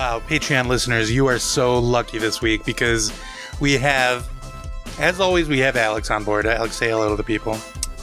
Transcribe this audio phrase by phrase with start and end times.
[0.00, 3.12] Wow, Patreon listeners, you are so lucky this week because
[3.60, 4.26] we have,
[4.98, 6.46] as always, we have Alex on board.
[6.46, 7.58] Alex, say hello to the people.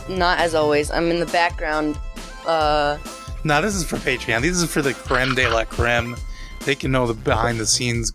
[0.07, 0.91] Not as always.
[0.91, 1.97] I'm in the background.
[2.45, 2.99] Uh,
[3.43, 4.43] No, this is for Patreon.
[4.43, 6.15] This is for the creme de la creme.
[6.65, 8.13] They can know the behind the scenes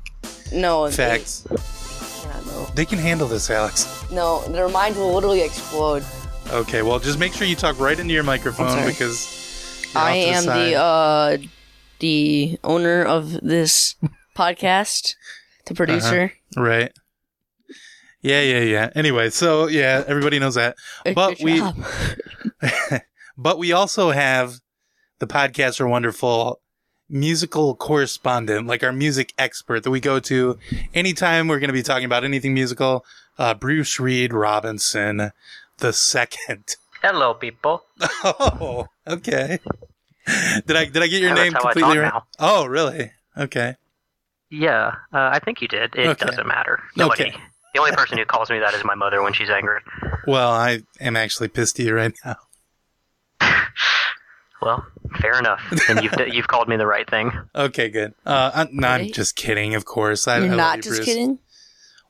[0.52, 0.88] no.
[0.88, 1.44] facts.
[1.50, 2.66] Yeah, no.
[2.76, 4.08] They can handle this, Alex.
[4.12, 6.04] No, their mind will literally explode.
[6.52, 10.70] Okay, well, just make sure you talk right into your microphone because I am side.
[10.70, 11.38] the uh,
[12.02, 13.94] the owner of this
[14.36, 15.14] podcast,
[15.64, 16.34] the producer.
[16.56, 16.92] right.
[18.20, 18.90] Yeah, yeah, yeah.
[18.94, 20.76] Anyway, so yeah, everybody knows that.
[21.14, 21.62] But we-
[23.38, 24.60] But we also have
[25.18, 26.60] the podcast are wonderful
[27.08, 30.58] musical correspondent, like our music expert that we go to
[30.94, 33.04] anytime we're going to be talking about anything musical.
[33.38, 35.32] Uh, Bruce Reed Robinson
[35.78, 36.76] the second.
[37.02, 37.84] Hello, people.
[38.24, 39.58] Oh, okay.
[40.66, 42.12] Did I did I get your Yeah, name that's how I completely talk right?
[42.14, 42.26] now.
[42.38, 43.10] Oh, really?
[43.36, 43.76] Okay.
[44.50, 45.94] Yeah, uh, I think you did.
[45.96, 46.26] It Okay.
[46.26, 46.82] doesn't matter.
[46.96, 47.24] Nobody.
[47.28, 47.36] Okay.
[47.74, 49.80] The only person who calls me that is my mother when she's angry.
[50.26, 52.36] Well, I am actually pissed at you right now.
[54.62, 54.86] Well,
[55.20, 55.60] fair enough.
[55.88, 57.32] And you've you've called me the right thing.
[57.52, 58.14] Okay, good.
[58.24, 59.10] Uh, I, no, I'm Really?
[59.10, 59.74] just kidding.
[59.74, 61.04] Of course, I, I You're love not you, just Bruce.
[61.06, 61.38] kidding.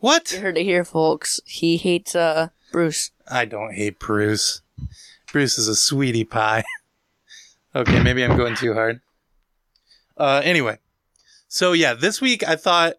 [0.01, 0.31] What?
[0.33, 1.41] You heard it here, folks.
[1.47, 3.11] He hates uh Bruce.
[3.27, 4.61] I don't hate Bruce.
[5.33, 6.65] Bruce is a sweetie pie.
[7.75, 9.01] Okay, maybe I'm going too hard.
[10.17, 10.79] Uh, anyway,
[11.49, 12.95] so yeah, this week I thought,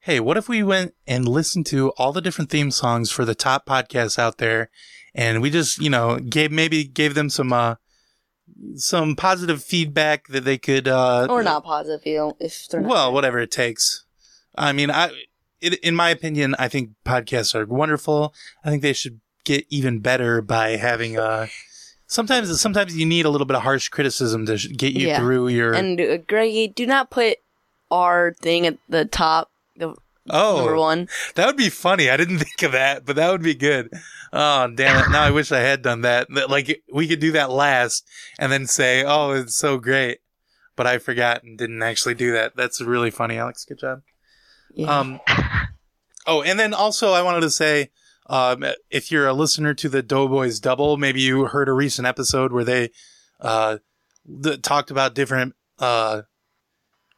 [0.00, 3.34] hey, what if we went and listened to all the different theme songs for the
[3.34, 4.70] top podcasts out there,
[5.14, 7.76] and we just, you know, gave maybe gave them some uh
[8.74, 12.88] some positive feedback that they could uh Or not positive, you know, if they're not.
[12.90, 14.04] well, whatever it takes.
[14.56, 15.10] I mean, I,
[15.60, 18.34] it, in my opinion, I think podcasts are wonderful.
[18.64, 21.46] I think they should get even better by having uh
[22.10, 25.18] Sometimes, sometimes you need a little bit of harsh criticism to sh- get you Yeah.
[25.18, 25.74] through your.
[25.74, 27.36] And uh, Greggy, do not put
[27.90, 29.98] our thing at the top, the number
[30.74, 31.08] oh, one.
[31.34, 32.08] that would be funny.
[32.08, 33.90] I didn't think of that, but that would be good.
[34.32, 35.10] Oh, damn it!
[35.10, 36.28] Now I wish I had done that.
[36.34, 38.06] That, Like we could do that last,
[38.38, 40.18] and then say, "Oh, it's so great,"
[40.76, 42.54] but I forgot and didn't actually do that.
[42.56, 43.64] That's really funny, Alex.
[43.64, 44.02] Good job.
[44.74, 44.98] Yeah.
[44.98, 45.20] Um,
[46.26, 47.88] oh, and then also I wanted to say,
[48.28, 52.52] um, if you're a listener to the Doughboys Double, maybe you heard a recent episode
[52.52, 52.90] where they,
[53.40, 53.78] uh,
[54.42, 56.22] th- talked about different, uh,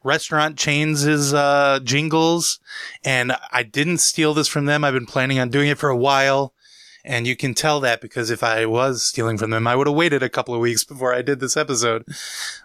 [0.02, 1.04] restaurant chains'
[1.34, 2.58] uh, jingles.
[3.04, 4.84] And I didn't steal this from them.
[4.84, 6.54] I've been planning on doing it for a while.
[7.04, 9.96] And you can tell that because if I was stealing from them, I would have
[9.96, 12.04] waited a couple of weeks before I did this episode.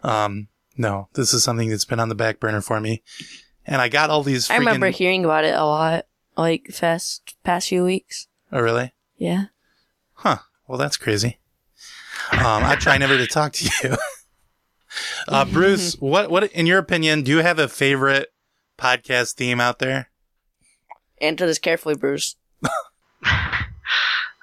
[0.04, 3.02] Um, no, this is something that's been on the back burner for me.
[3.66, 4.50] And I got all these.
[4.52, 6.06] I remember hearing about it a lot,
[6.36, 8.28] like fast past few weeks.
[8.52, 8.94] Oh, really?
[9.18, 9.46] Yeah.
[10.14, 10.38] Huh.
[10.68, 11.40] Well, that's crazy.
[12.32, 13.96] Um, I try never to talk to you.
[15.28, 18.32] uh, Bruce, what, what, in your opinion, do you have a favorite
[18.78, 20.10] podcast theme out there?
[21.22, 22.36] Answer this carefully, Bruce.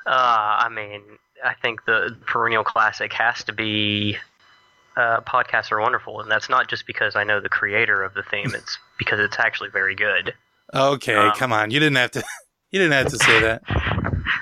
[0.04, 1.00] Uh, I mean,
[1.44, 4.16] I think the perennial classic has to be
[4.96, 8.24] uh, podcasts are wonderful, and that's not just because I know the creator of the
[8.24, 8.50] theme.
[8.52, 10.34] It's because it's actually very good.
[10.74, 11.70] Okay, Um, come on.
[11.70, 12.24] You didn't have to,
[12.72, 13.62] you didn't have to say that.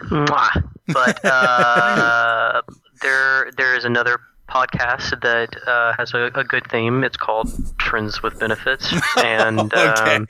[0.08, 0.68] Mwah.
[0.88, 2.62] But uh,
[3.02, 4.18] there, there is another
[4.48, 7.04] podcast that uh, has a, a good theme.
[7.04, 7.48] It's called
[7.78, 10.16] Trends with Benefits, and okay.
[10.16, 10.26] um,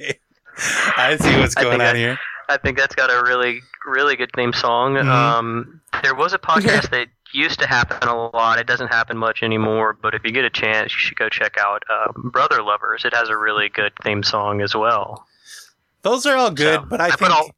[0.97, 2.19] I see what's going on here.
[2.49, 4.95] I think that's got a really, really good theme song.
[4.95, 5.07] Mhm.
[5.07, 8.59] Um, there was a podcast that used to happen a lot.
[8.59, 11.57] It doesn't happen much anymore, but if you get a chance, you should go check
[11.59, 13.05] out um, Brother Lovers.
[13.05, 15.25] It has a really good theme song as well.
[16.03, 17.51] Those are all good, So, but I I think all-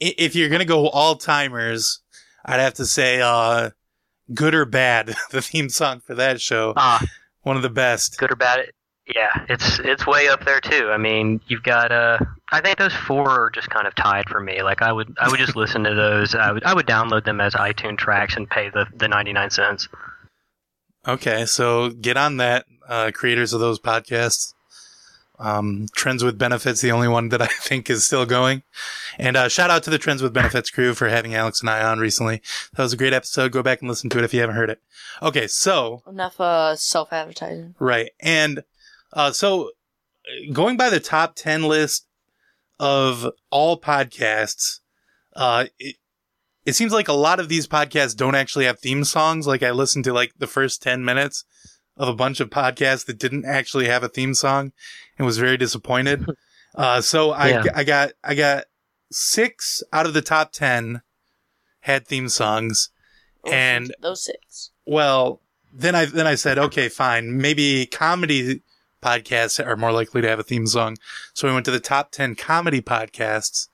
[0.00, 2.00] if you're going to go all timers,
[2.44, 3.70] I'd have to say, uh,
[4.32, 6.72] good or bad, the theme song for that show.
[6.76, 7.02] Ah,
[7.42, 8.18] One of the best.
[8.18, 8.70] good or bad,
[9.12, 10.88] yeah, it's it's way up there too.
[10.92, 12.18] I mean, you've got uh,
[12.52, 14.62] I think those four are just kind of tied for me.
[14.62, 16.34] Like I would I would just listen to those.
[16.36, 19.50] I would I would download them as iTunes tracks and pay the the ninety nine
[19.50, 19.88] cents.
[21.08, 24.52] Okay, so get on that, uh, creators of those podcasts.
[25.40, 28.62] Um, Trends with Benefits, the only one that I think is still going.
[29.18, 31.82] And, uh, shout out to the Trends with Benefits crew for having Alex and I
[31.82, 32.42] on recently.
[32.74, 33.50] That was a great episode.
[33.50, 34.82] Go back and listen to it if you haven't heard it.
[35.22, 37.74] Okay, so, Enough uh self advertising.
[37.78, 38.10] right.
[38.20, 38.62] And,
[39.12, 39.70] uh, so
[40.26, 42.06] uh, going by the top 10 list
[42.78, 44.80] of all podcasts,
[45.34, 45.96] uh, it,
[46.66, 49.46] it seems like a lot of these podcasts don't actually have theme songs.
[49.46, 51.44] Like I listened to like the first 10 minutes
[51.96, 54.72] of a bunch of podcasts that didn't actually have a theme song
[55.18, 56.24] and was very disappointed.
[56.72, 57.64] Uh, so I, Yeah.
[57.74, 58.66] I got, I got
[59.10, 61.02] six out of the top 10
[61.80, 62.90] had theme songs.
[63.44, 64.70] Those And- those six.
[64.86, 65.40] Well,
[65.72, 67.36] then I, then I said, okay, fine.
[67.40, 68.62] Maybe comedy
[69.02, 70.96] podcasts are more likely to have a theme song.
[71.34, 73.66] So we went to the top 10 comedy podcasts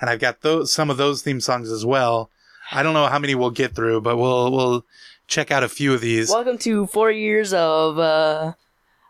[0.00, 2.30] and I've got those, some of those theme songs as well.
[2.70, 4.86] I don't know how many we'll get through, but we'll, we'll
[5.26, 6.30] check out a few of these.
[6.30, 8.52] Welcome to four years of uh,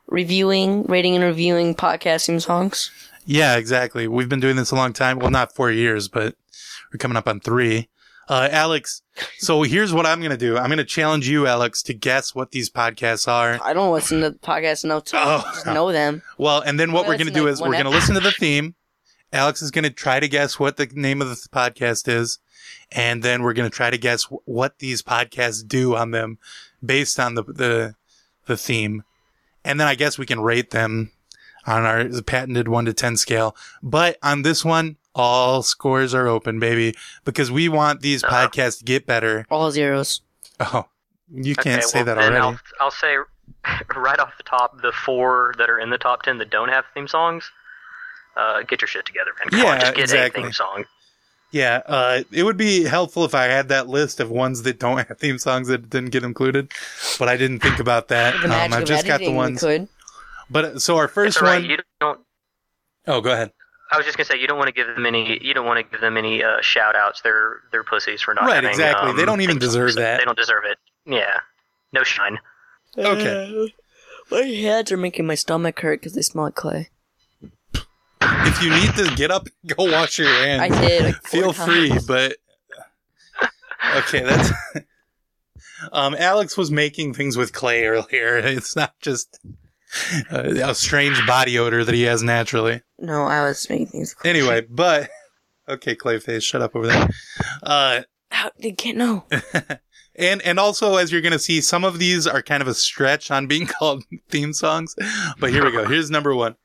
[0.07, 2.91] reviewing, rating, and reviewing podcasting songs.
[3.27, 4.07] Yeah, exactly.
[4.07, 5.19] We've been doing this a long time.
[5.19, 6.37] Well, not four years, but
[6.93, 7.89] we're coming up on three.
[8.27, 9.03] Uh, Alex,
[9.39, 10.57] so here's what I'm going to do.
[10.57, 13.59] I'm going to challenge you, Alex, to guess what these podcasts are.
[13.63, 15.43] I don't listen to podcasts enough to Oh.
[15.53, 16.23] just know them.
[16.39, 18.23] Well, and then what we're going to do like is we're going to listen to
[18.23, 18.77] the theme.
[19.31, 22.39] Alex is going to try to guess what the name of the podcast is.
[22.93, 26.39] And then we're going to try to guess wh- what these podcasts do on them
[26.85, 27.95] based on the, the,
[28.47, 29.05] the theme.
[29.65, 31.11] And then I guess we can rate them
[31.67, 33.57] on our patented one to 10 scale.
[33.83, 36.95] But on this one, all scores are open, baby,
[37.25, 38.49] because we want these Uh-huh.
[38.49, 39.47] podcasts to get better.
[39.51, 40.21] All zeros.
[40.61, 40.87] Oh,
[41.33, 42.37] you can't Okay, say well, that already.
[42.37, 43.17] I'll, I'll say
[43.97, 46.85] right off the top, the four that are in the top ten that don't have
[46.95, 47.51] theme songs,
[48.37, 49.49] uh, get your shit together, man.
[49.51, 50.43] Come Yeah, on, just get exactly.
[50.43, 50.85] a theme song.
[51.55, 54.99] Yeah, uh, it would be helpful if I had that list of ones that don't
[55.07, 56.73] have theme songs that didn't get included,
[57.17, 58.35] but I didn't think about that.
[58.43, 59.61] The Um, I've of just got the ones.
[59.61, 59.87] could.
[60.51, 61.61] But uh, so our It's first all right.
[61.63, 61.71] one.
[61.71, 62.19] You don't.
[63.07, 63.53] Oh, go ahead.
[63.93, 65.39] I was just gonna say you don't want to give them any.
[65.45, 67.21] You don't want to give them any uh, shout outs.
[67.21, 69.11] They're they're pussies for not Right, having, exactly.
[69.11, 69.97] um, They don't even deserve songs.
[70.03, 70.19] that.
[70.19, 70.79] They don't deserve it.
[71.07, 71.39] Yeah,
[71.93, 72.41] no shine.
[72.99, 73.55] Okay.
[73.57, 73.67] Uh,
[74.35, 76.91] my hands are making my stomach hurt because they smell like clay.
[78.47, 80.63] If you need to get up, and go wash your hands.
[80.63, 81.05] I did.
[81.05, 82.37] Like, Feel free, but
[83.97, 84.51] okay, that's.
[85.93, 88.37] um, Alex was making things with clay earlier.
[88.45, 89.39] It's not just
[90.31, 92.83] a, a strange body odor that he has naturally.
[92.99, 94.15] No, I was making things.
[94.15, 94.29] Cool.
[94.31, 95.11] Anyway, but
[95.69, 97.09] okay, Clayface, shut up over there.
[97.63, 98.01] Uh,
[98.31, 99.25] How, they can't know.
[100.17, 103.31] and and also as you're gonna see, some of these are kind of a stretch
[103.31, 104.95] on being called theme songs.
[105.39, 105.87] But here we go.
[105.87, 106.57] Here's number one.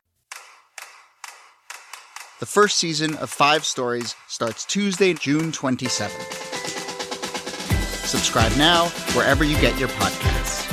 [2.39, 6.09] The first season of Five Stories starts Tuesday, June 27th.
[8.07, 10.65] Subscribe now wherever you get your podcasts.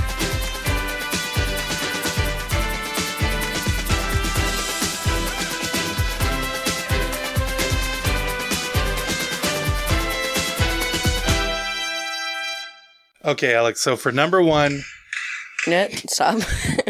[13.25, 13.81] Okay, Alex.
[13.81, 14.83] So for number one,
[15.67, 16.41] Yeah, stop.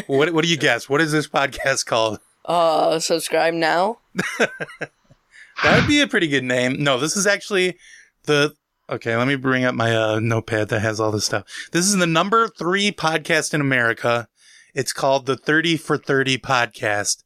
[0.06, 0.88] what what do you guess?
[0.88, 2.18] What is this podcast called?
[2.46, 3.98] Uh, subscribe now.
[5.62, 6.82] That would be a pretty good name.
[6.82, 7.78] No, this is actually
[8.24, 8.54] the.
[8.90, 11.44] Okay, let me bring up my uh, notepad that has all this stuff.
[11.72, 14.28] This is the number three podcast in America.
[14.74, 17.24] It's called the 30 for 30 podcast.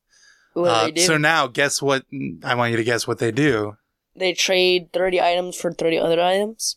[0.54, 1.00] What Uh, they do?
[1.02, 2.04] so now, guess what?
[2.44, 3.76] I want you to guess what they do.
[4.14, 6.76] they trade thirty items for thirty other items.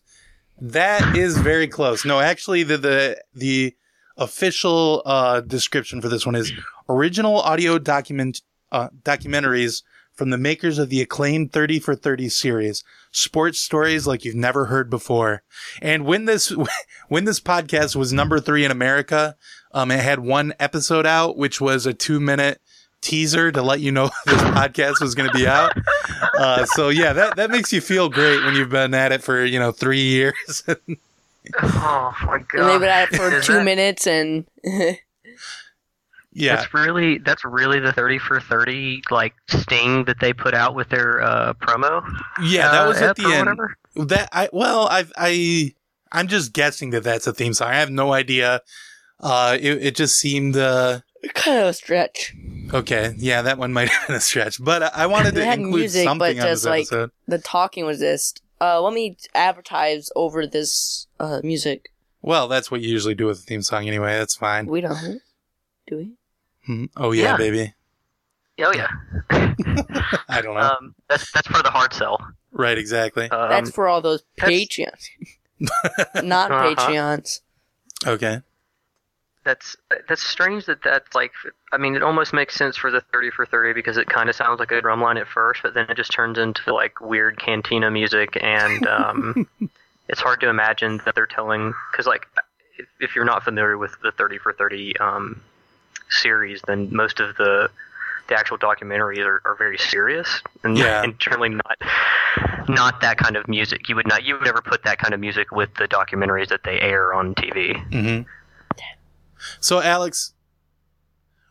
[0.59, 2.03] That is very close.
[2.03, 3.75] No, actually, the the the
[4.17, 6.51] official uh, description for this one is
[6.87, 9.83] original audio document uh, documentaries
[10.13, 14.65] from the makers of the acclaimed 30 for 30 series sports stories like you've never
[14.65, 15.43] heard before.
[15.81, 16.53] And when this
[17.07, 19.35] when this podcast was number three in america
[19.71, 22.59] um it had one episode out which was a two minute
[23.01, 25.73] teaser to let you know this podcast was going to be out.
[26.37, 29.43] Uh so yeah that that makes you feel great when you've been at it for
[29.43, 30.63] you know three years
[31.61, 32.59] Oh my god!
[32.59, 34.45] And they've at it for Is two that- minutes, and
[36.35, 40.73] yeah That's really that's really the thirty for thirty like sting that they put out
[40.75, 42.03] with their uh, promo.
[42.43, 43.77] yeah that uh, was at ep the or end whatever.
[43.95, 45.75] That I well, I I
[46.11, 47.67] I'm just guessing that that's a theme song.
[47.69, 48.61] I have no idea.
[49.19, 51.01] Uh, it it just seemed uh
[51.35, 52.33] kind of a stretch.
[52.73, 53.13] okay.
[53.17, 55.59] Yeah, that one might have been a stretch, but I, I wanted They to had
[55.59, 57.11] include music, something but on just this like episode.
[57.27, 58.33] the talking was this.
[58.63, 61.79] Uh, let me advertise over this uh music.
[62.21, 64.13] Well, that's what you usually do with a theme song anyway.
[64.17, 64.67] That's fine.
[64.67, 65.19] We don't,
[65.87, 66.11] do we?
[66.65, 66.85] Hmm.
[66.95, 67.37] Oh yeah, Yeah.
[67.37, 67.73] baby.
[68.59, 68.87] Oh yeah,
[70.29, 70.61] I don't know.
[70.61, 72.17] um, that's that's for the hard sell.
[72.51, 73.27] right, exactly.
[73.29, 75.03] Um, That's for all those that's- Patreons,
[76.23, 76.63] not Uh-huh.
[76.75, 77.41] Patreons.
[78.05, 78.41] okay.
[79.43, 79.75] That's
[80.07, 81.31] that's strange that that's like
[81.71, 84.35] I mean it almost makes sense for the 30 for 30 because it kind of
[84.35, 87.39] sounds like a drum line at first but then it just turns into like weird
[87.39, 89.47] cantina music and um,
[90.07, 92.27] it's hard to imagine that they're telling because like
[92.77, 95.41] if, if you're not familiar with the 30 for 30 um,
[96.09, 97.69] series then most of the
[98.29, 101.03] the actual documentaries are, are very serious and, Yeah.
[101.03, 101.77] and generally not
[102.69, 103.89] not that kind of music.
[103.89, 106.63] You would not you would never put that kind of music with the documentaries that
[106.63, 108.21] they air on TV hmm
[109.59, 110.33] So, Alex,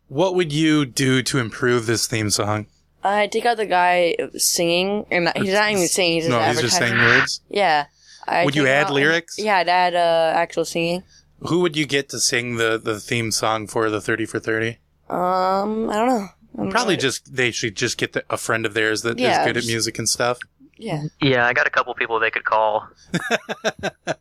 [0.09, 2.67] what would you do to improve this theme song?
[3.05, 6.15] I take out the guy singing, and he's not even singing.
[6.23, 7.41] He's just no, he's just saying words.
[7.49, 7.87] Yeah.
[8.29, 9.37] I Would you add out- lyrics?
[9.39, 11.03] Yeah, I'd add uh, actual singing.
[11.41, 14.79] Who would you get to sing the the theme song for the 30 for 30?
[15.11, 16.29] Um, I don't know.
[16.55, 19.23] I don't Probably just they should just get the, a friend of theirs that is
[19.23, 20.39] Yeah, good at music and stuff.
[20.79, 21.03] yeah.
[21.21, 22.87] Yeah, I got a couple people they could call.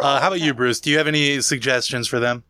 [0.00, 0.80] Uh, how about you, Bruce?
[0.80, 2.44] Do you have any suggestions for them?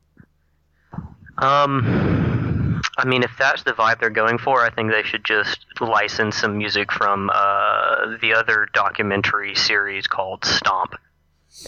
[1.41, 5.65] Um, I mean, if that's the vibe they're going for, I think they should just
[5.81, 10.95] license some music from uh, the other documentary series called Stomp.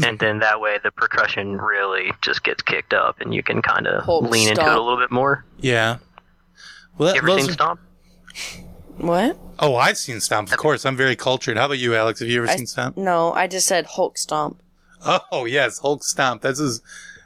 [0.04, 3.86] And then that way the percussion really just gets kicked up and you can kind
[3.86, 5.44] of Hulk lean into it a little bit more.
[5.58, 5.98] Yeah.
[6.96, 7.80] Well, that, You ever those seen are- Stomp?
[8.98, 9.38] What?
[9.58, 10.50] oh, I've seen Stomp.
[10.52, 11.56] Of course, I'm very cultured.
[11.56, 12.20] How about you, Alex?
[12.20, 12.96] Have you ever I- seen Stomp?
[12.96, 14.62] No, I just said Hulk Stomp.
[15.04, 16.42] Oh, yes, Hulk Stomp.
[16.42, 16.80] That's his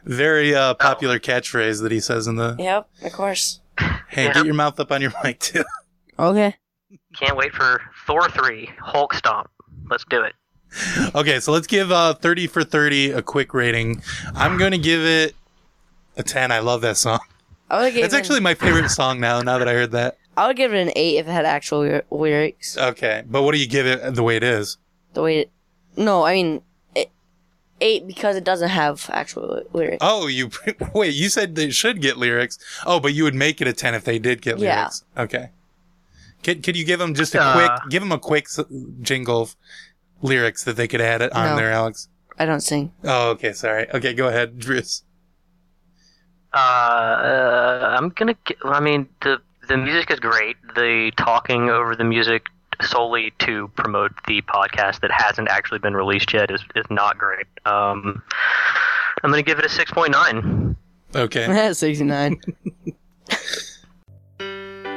[0.07, 2.57] very uh, popular catchphrase that he says in the.
[2.59, 3.61] Yep, of course.
[4.09, 4.33] Hey, Yeah.
[4.33, 5.65] get your mouth up on your mic too.
[6.19, 6.55] Okay.
[7.17, 9.51] Can't wait for Thor 3, Hulk Stomp.
[9.91, 10.35] Let's do it.
[11.15, 14.03] okay, so let's give uh, 30 for 30 a quick rating.
[14.35, 15.35] I'm going to give it
[16.17, 16.53] a 10.
[16.53, 17.19] I love that song.
[17.71, 20.17] I would give It's it, actually my favorite song now, now that I heard that.
[20.37, 22.77] I would give it an eight if it had actual lyrics.
[22.77, 24.77] Okay, but what do you give it the way it is?
[25.15, 25.51] The way it,
[25.97, 26.63] no, I mean it,
[27.81, 29.99] eight because it doesn't have actual ly- lyrics.
[30.01, 30.51] Oh, you
[30.95, 31.15] wait.
[31.15, 32.59] You said they should get lyrics.
[32.87, 34.65] Oh, but you would make it a ten if they did get lyrics.
[35.17, 35.21] Yeah.
[35.21, 35.35] lyrics.
[35.35, 35.51] Okay.
[36.43, 37.55] Could could you give them just a Uh.
[37.55, 38.47] quick give them a quick
[39.01, 39.57] jingle of
[40.23, 41.57] lyrics that they could add it on No.
[41.57, 42.09] there, Alex?
[42.39, 42.93] I don't sing.
[43.05, 43.53] Oh, okay.
[43.53, 43.89] Sorry.
[43.93, 45.03] Okay, go ahead, Bruce.
[46.53, 48.37] Uh, uh, I'm gonna.
[48.65, 50.57] I mean, the the music is great.
[50.75, 52.47] The talking over the music
[52.83, 57.47] solely to promote the podcast that hasn't actually been released yet is is not great.
[57.65, 58.23] Um,
[59.23, 60.77] I'm gonna give it a six point nine.
[61.15, 61.73] Okay.
[61.73, 62.41] Sixty nine.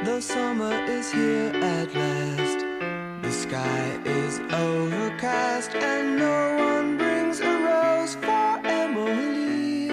[0.02, 2.60] The summer is here at last.
[3.22, 9.88] The sky is overcast, and no one brings a rose for Emily.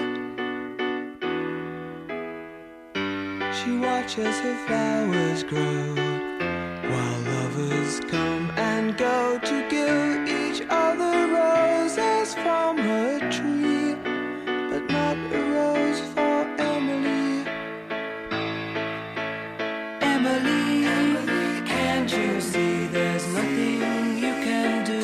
[3.52, 6.17] She watches her flowers grow
[7.68, 13.94] lovers come and go to give each other roses from her tree,
[14.70, 17.46] but not a rose for Emily.
[20.00, 25.00] Emily, Emily, can't you see there's nothing you can do?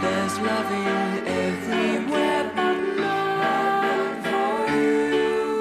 [0.00, 5.60] There's loving everywhere, but not for you.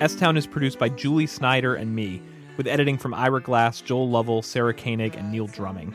[0.00, 2.22] S Town is produced by Julie Snyder and me,
[2.56, 5.94] with editing from Ira Glass, Joel Lovell, Sarah Koenig, and Neil Drumming.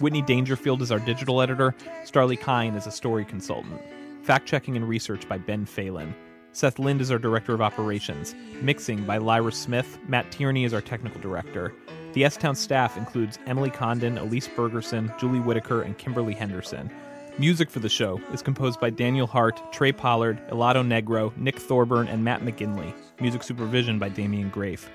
[0.00, 3.80] Whitney Dangerfield is our digital editor, Starlee Kine is a story consultant.
[4.22, 6.14] Fact checking and research by Ben Phelan.
[6.52, 8.34] Seth Lind is our director of operations.
[8.60, 9.98] Mixing by Lyra Smith.
[10.08, 11.72] Matt Tierney is our technical director.
[12.14, 16.90] The S Town staff includes Emily Condon, Elise Bergerson, Julie Whitaker, and Kimberly Henderson.
[17.38, 22.08] Music for the show is composed by Daniel Hart, Trey Pollard, Helado Negro, Nick Thorburn,
[22.08, 22.92] and Matt McGinley.
[23.20, 24.88] Music supervision by Damien Graef.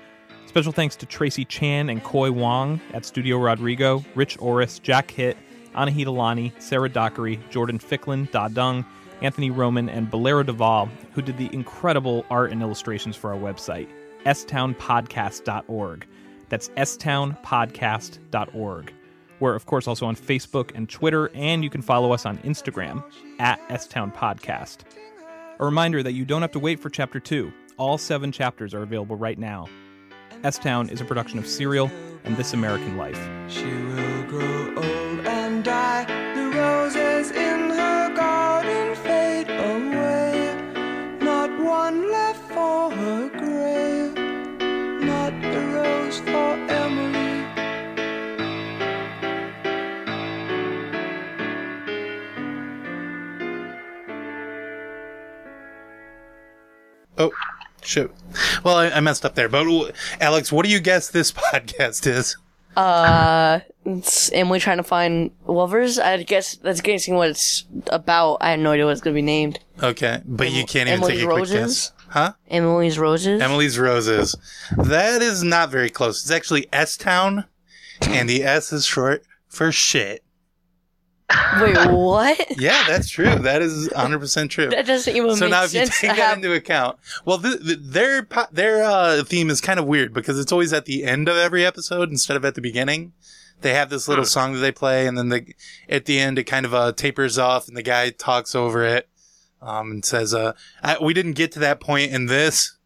[0.54, 5.36] Special thanks to Tracy Chan and Koi Wong at Studio Rodrigo, Rich Orris, Jack Hitt,
[5.74, 8.84] Anahita Lani, Sarah Dockery, Jordan Ficklin, Da Dung,
[9.20, 13.88] Anthony Roman, and Bolero Duvall, who did the incredible art and illustrations for our website,
[14.24, 16.06] stownpodcast.org.
[16.50, 18.94] That's stownpodcast.org.
[19.40, 23.02] We're, of course, also on Facebook and Twitter, and you can follow us on Instagram
[23.40, 24.82] at stownpodcast.
[25.58, 27.52] A reminder that you don't have to wait for Chapter 2.
[27.76, 29.66] All seven chapters are available right now.
[30.42, 31.90] S Town is a production of Serial
[32.24, 33.18] and This American Life.
[33.48, 36.04] She will grow old and die.
[36.34, 40.54] The roses in her garden fade away.
[41.20, 44.14] Not one left for her grave.
[45.02, 47.44] Not a rose for Emily.
[57.16, 57.32] Oh,
[57.82, 58.12] shoot.
[58.64, 59.48] Well, I, I messed up there.
[59.48, 62.36] But Alex, what do you guess this podcast is?
[62.76, 65.98] Uh, it's Emily trying to find lovers.
[65.98, 68.38] I guess that's guessing what it's about.
[68.40, 69.60] I have no idea what it's gonna be named.
[69.82, 71.92] Okay, but you can't even Emily's take a quick guess.
[72.08, 72.32] Huh?
[72.48, 73.40] Emily's Roses.
[73.40, 74.36] Emily's Roses.
[74.76, 76.22] That is not very close.
[76.22, 77.44] It's actually S Town,
[78.02, 80.23] and the S is short for shit.
[81.60, 82.58] Wait, what?
[82.58, 83.34] Yeah, that's true.
[83.36, 84.68] That is 100% true.
[84.68, 86.36] That doesn't even so make now if you sense take to that have.
[86.38, 90.38] into account, well, th th their po- their uh, theme is kind of weird because
[90.38, 93.12] it's always at the end of every episode instead of at the beginning.
[93.60, 95.54] They have this little song that they play, and then the
[95.88, 99.08] at the end it kind of uh, tapers off, and the guy talks over it
[99.62, 100.52] um, and says, uh,
[100.82, 102.76] I, "We didn't get to that point in this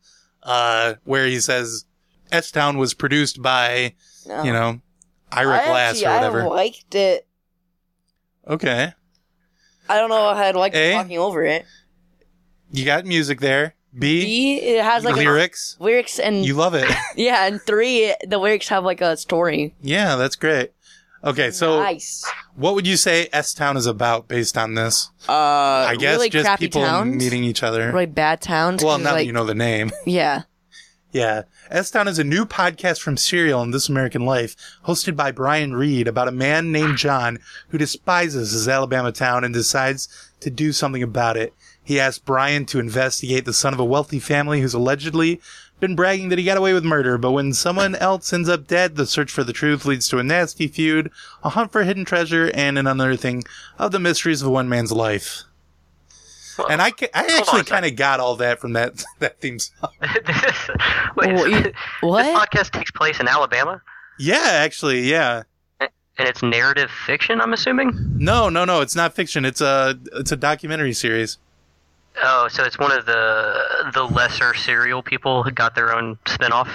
[0.44, 1.86] uh, where he says
[2.30, 3.94] S Town was produced by
[4.26, 4.44] No.
[4.44, 4.80] you know
[5.32, 7.27] Ira I Glass actually, or whatever." I liked it.
[8.48, 8.92] Okay,
[9.88, 10.92] I don't know if I'd like Eh?
[10.94, 11.64] talking over it.
[12.70, 13.74] you got music there.
[13.98, 15.76] B, B, it has like a- lyrics.
[15.80, 16.88] lyrics and You love it.
[17.16, 19.74] yeah, and three, the lyrics have like a story.
[19.80, 20.72] yeah, that's great.
[21.24, 22.24] Okay, so nice.
[22.54, 25.10] what would you say S Town is about based on this?
[25.28, 27.90] Uh, I guess really just people towns, meeting each other.
[27.90, 28.84] really bad towns.
[28.84, 29.90] Well, now that you know the name.
[30.06, 30.42] yeah.
[31.10, 31.44] Yeah.
[31.70, 35.74] S Town is a new podcast from Serial and This American Life, hosted by Brian
[35.74, 37.38] Reed about a man named John
[37.68, 40.08] who despises his Alabama town and decides
[40.40, 41.54] to do something about it.
[41.82, 45.40] He asks Brian to investigate the son of a wealthy family who's allegedly
[45.80, 48.96] been bragging that he got away with murder, but when someone else ends up dead,
[48.96, 51.10] the search for the truth leads to a nasty feud,
[51.42, 53.44] a hunt for hidden treasure, and an unearthing
[53.78, 55.44] of the mysteries of one man's life.
[56.70, 59.90] And I, ca- I actually kind of got all that from that that theme song.
[61.16, 62.26] Wait, Well, you- this what?
[62.50, 63.80] podcast takes place in Alabama,
[64.18, 65.42] Yeah, actually, yeah.
[65.80, 65.88] and
[66.18, 67.40] it's narrative fiction.
[67.40, 67.92] I'm assuming.
[68.18, 68.80] No, no, no.
[68.80, 69.44] It's not fiction.
[69.44, 71.38] It's a it's a documentary series.
[72.20, 76.68] Oh, so it's one of the the lesser serial people who got their own spin-off.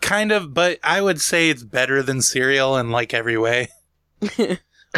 [0.00, 3.68] Kind of, but I would say it's better than Serial in like every way.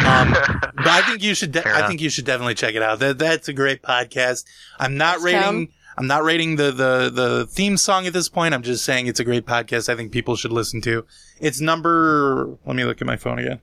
[0.05, 0.31] Um,
[0.75, 1.51] but I think you should.
[1.51, 2.99] De- I think you should definitely check it out.
[2.99, 4.45] That that's a great podcast.
[4.79, 5.41] I'm not Yes, rating.
[5.41, 5.67] Tom?
[5.97, 8.53] I'm not rating the, the the theme song at this point.
[8.53, 9.89] I'm just saying it's a great podcast.
[9.89, 11.05] I think people should listen to.
[11.39, 12.57] It's number.
[12.65, 13.59] Let me look at my phone again.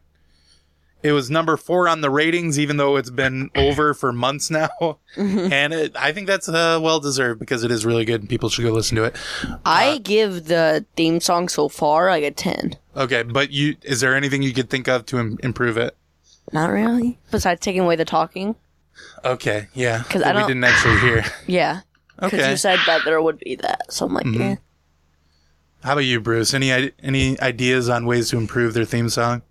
[1.03, 4.99] It was number four on the ratings, even though it's been over for months now.
[5.17, 8.49] and it, I think that's uh, well deserved because it is really good and people
[8.49, 9.17] should go listen to it.
[9.65, 12.77] I give the theme song so far like a 10.
[12.97, 15.97] Okay, but you is there anything you could think of to Im- improve it?
[16.53, 17.19] Not really.
[17.31, 18.55] Besides taking away the talking.
[19.25, 20.03] Okay, yeah.
[20.03, 21.25] Because I don't- We didn't actually hear.
[21.47, 21.81] Yeah.
[22.17, 22.51] Because Okay, Mm-hmm.
[22.53, 23.93] you said that there would be that.
[23.93, 24.55] So I'm like, yeah.
[25.85, 26.55] how about you, Bruce?
[26.55, 29.43] Any any ideas on ways to improve their theme song?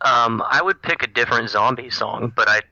[0.00, 2.62] Um, I would pick a different zombie song, but I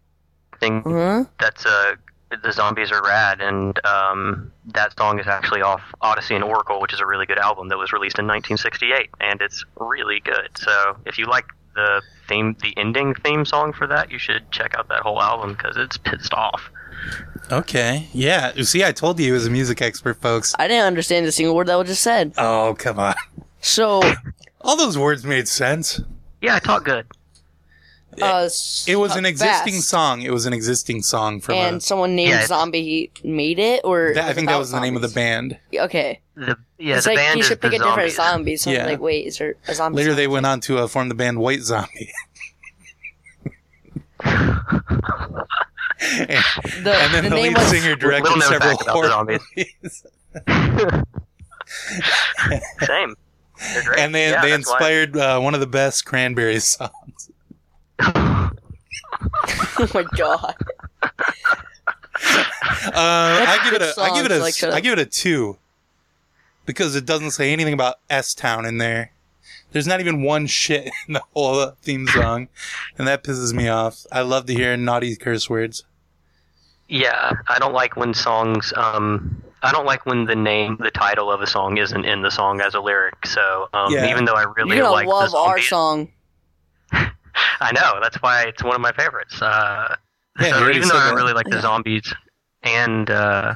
[0.58, 1.24] think Huh?
[1.38, 1.94] that's uh
[2.42, 6.92] the zombies are rad, and um, that song is actually off Odessey and Oracle, which
[6.92, 10.48] is a really good album that was released in 1968, and it's really good.
[10.56, 14.74] So if you like the theme, the ending theme song for that, you should check
[14.76, 16.70] out that whole album because it's pissed off.
[17.50, 18.52] Okay, yeah.
[18.54, 20.54] You See, I told you he was a music expert, folks.
[20.58, 22.32] I didn't understand a single word that was just said.
[22.38, 23.14] Oh, come on.
[23.60, 24.02] So,
[24.60, 26.00] All those words made sense.
[26.40, 27.06] Yeah, I talk good.
[28.20, 28.48] Uh,
[28.86, 29.88] It was an existing fast.
[29.88, 30.22] song.
[30.22, 33.82] It was an existing song from And a, someone named Yeah, it's- Zombie made it,
[33.84, 35.58] or that, I think that about was the name of the band.
[35.74, 38.56] Okay, The yeah, it's the like band you should pick the a different zombie.
[38.56, 38.84] So Yeah.
[38.84, 39.98] I'm like, wait, is there a zombie?
[39.98, 40.16] Later, song?
[40.16, 42.10] they went on to uh, form the band White Zombie.
[44.24, 44.24] and,
[46.82, 49.24] the, and then the the, name lead was singer directed Little known several fact horror
[49.24, 50.06] movies.
[52.86, 53.14] Same.
[53.98, 57.29] And they Yeah, they inspired uh, one of the best Cranberries songs.
[59.78, 60.54] oh my god.
[62.22, 64.98] Uh, I give it good a I give it a like, shut I give it
[64.98, 65.58] a two
[66.66, 69.12] because it doesn't say anything about S Town in there.
[69.72, 72.48] There's not even one shit in the whole theme song,
[72.98, 74.04] and that pisses me off.
[74.10, 75.84] I love to hear naughty curse words.
[76.88, 78.72] Yeah, I don't like when songs.
[78.76, 82.30] Um, I don't like when the name, the title of a song isn't in the
[82.30, 83.26] song as a lyric.
[83.26, 84.10] So um, Yeah.
[84.10, 86.12] even though I really You're gonna like the love our zombies- song.
[87.60, 89.40] I know that's why it's one of my favorites.
[89.40, 89.94] Uh,
[90.40, 92.12] Yeah, so even though said I really like the zombies
[92.62, 93.54] and uh,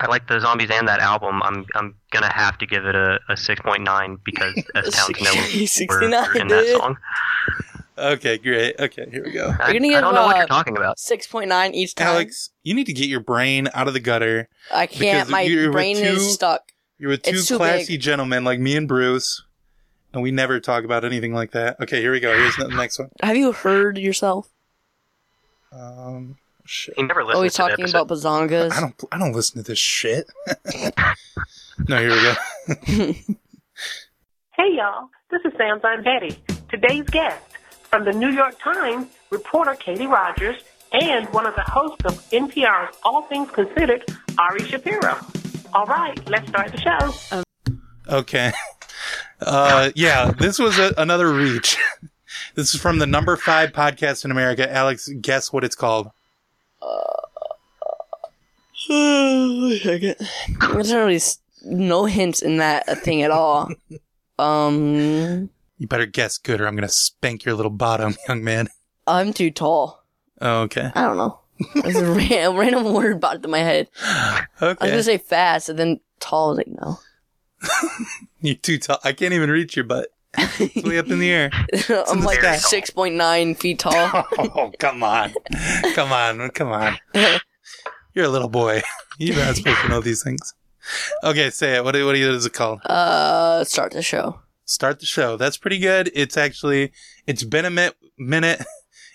[0.00, 3.20] I like the zombies and that album, I'm I'm gonna have to give it a,
[3.28, 5.30] a six point nine because S Town's no
[5.66, 6.96] Sixty-nine, in that song.
[7.98, 8.76] Okay, great.
[8.80, 9.54] Okay, here we go.
[9.60, 10.98] I, gonna I don't know what uh, you're talking about.
[10.98, 12.08] Six point nine each time.
[12.08, 14.48] Alex, you need to get your brain out of the gutter.
[14.72, 15.28] I can't.
[15.28, 16.72] My brain two- is stuck.
[16.98, 18.00] You're with two It's too classy big.
[18.00, 19.42] gentlemen like me and Bruce,
[20.12, 21.80] and we never talk about anything like that.
[21.80, 22.32] Okay, here we go.
[22.36, 23.10] Here's the next one.
[23.22, 24.48] Have you heard yourself?
[25.72, 26.94] Um, shit.
[26.96, 27.98] He never listens Always to talking episode.
[28.02, 28.72] about bazongas.
[28.72, 28.94] I don't.
[29.12, 30.26] I don't listen to this shit.
[31.88, 33.12] no, here we go.
[34.52, 36.36] Hey y'all, this is Samson Betty.
[36.68, 37.42] Today's guest
[37.82, 40.56] from the New York Times, reporter Katie Rogers,
[40.92, 44.04] and one of the hosts of NPR's All Things Considered,
[44.38, 45.16] Ari Shapiro.
[45.72, 47.42] All right, let's start the show.
[48.14, 48.52] Okay.
[49.40, 51.76] Uh, yeah, this was a, another reach.
[52.54, 54.70] This is from the number five podcast in America.
[54.72, 56.10] Alex, guess what it's called?
[58.88, 63.70] There's not really s- no hints in that uh, thing at all.
[64.38, 68.68] Um, You better guess good, or I'm gonna spank your little bottom, young man.
[69.06, 70.04] I'm too tall.
[70.40, 70.90] Oh, okay.
[70.94, 71.38] I don't know.
[71.76, 73.88] It's a ran- random word popped in my head.
[74.02, 74.90] I was Okay.
[74.90, 76.46] gonna say fast, and then tall.
[76.46, 76.98] I was like, no.
[78.42, 78.98] You're too tall.
[79.04, 80.08] I can't even reach your butt.
[80.38, 81.50] It's way up in the air.
[82.08, 82.56] I'm like sky.
[82.56, 83.92] six point nine feet tall.
[84.38, 85.34] Oh, come on.
[85.94, 86.50] Come on.
[86.50, 86.98] Come on.
[88.14, 88.82] You're a little boy.
[89.18, 90.54] You're not supposed to know these things.
[91.24, 91.84] Okay, say it.
[91.84, 92.80] What, what is it called?
[92.86, 94.40] Uh, start the show.
[94.64, 95.36] Start the show.
[95.36, 96.10] That's pretty good.
[96.14, 96.92] It's actually,
[97.26, 98.64] it's been a mi- minute.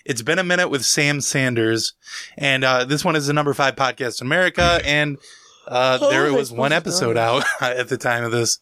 [0.04, 1.94] It's been a minute with Sam Sanders.
[2.38, 4.80] And, uh, this one is the number five podcast in America.
[4.84, 5.18] And,
[5.66, 8.58] uh, How there was one episode know out at the time of this.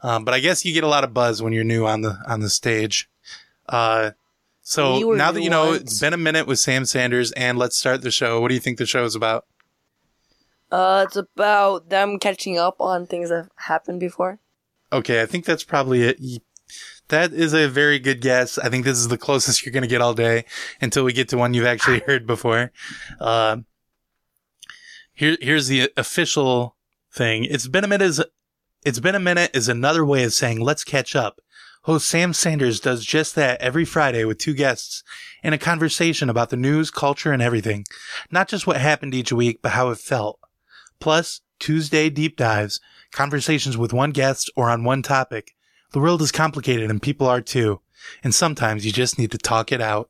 [0.00, 2.18] Um, but I guess you get a lot of buzz when you're new on the,
[2.26, 3.08] on the stage.
[3.68, 4.12] Uh,
[4.62, 5.80] so now that you know once.
[5.80, 8.40] it's been a minute with Sam Sanders and let's start the show.
[8.40, 9.46] What do you think the show is about?
[10.70, 14.38] Uh, it's about them catching up on things that happened before.
[14.92, 16.42] Okay, I think that's probably it.
[17.08, 18.58] That is a very good guess.
[18.58, 20.44] I think this is the closest you're going to get all day
[20.80, 22.70] until we get to one you've actually heard before.
[23.20, 23.64] Um,
[25.14, 26.76] here, here's the official
[27.10, 27.44] thing.
[27.44, 28.04] It's been a minute.
[28.04, 28.24] Is
[28.88, 31.42] it's been a minute is another way of saying let's catch up.
[31.82, 35.04] Host Sam Sanders does just that every Friday with two guests
[35.42, 37.84] in a conversation about the news, culture, and everything.
[38.30, 40.40] Not just what happened each week, but how it felt.
[41.00, 42.80] Plus, Tuesday deep dives,
[43.12, 45.54] conversations with one guest or on one topic.
[45.92, 47.82] The world is complicated and people are too.
[48.24, 50.08] And sometimes you just need to talk it out.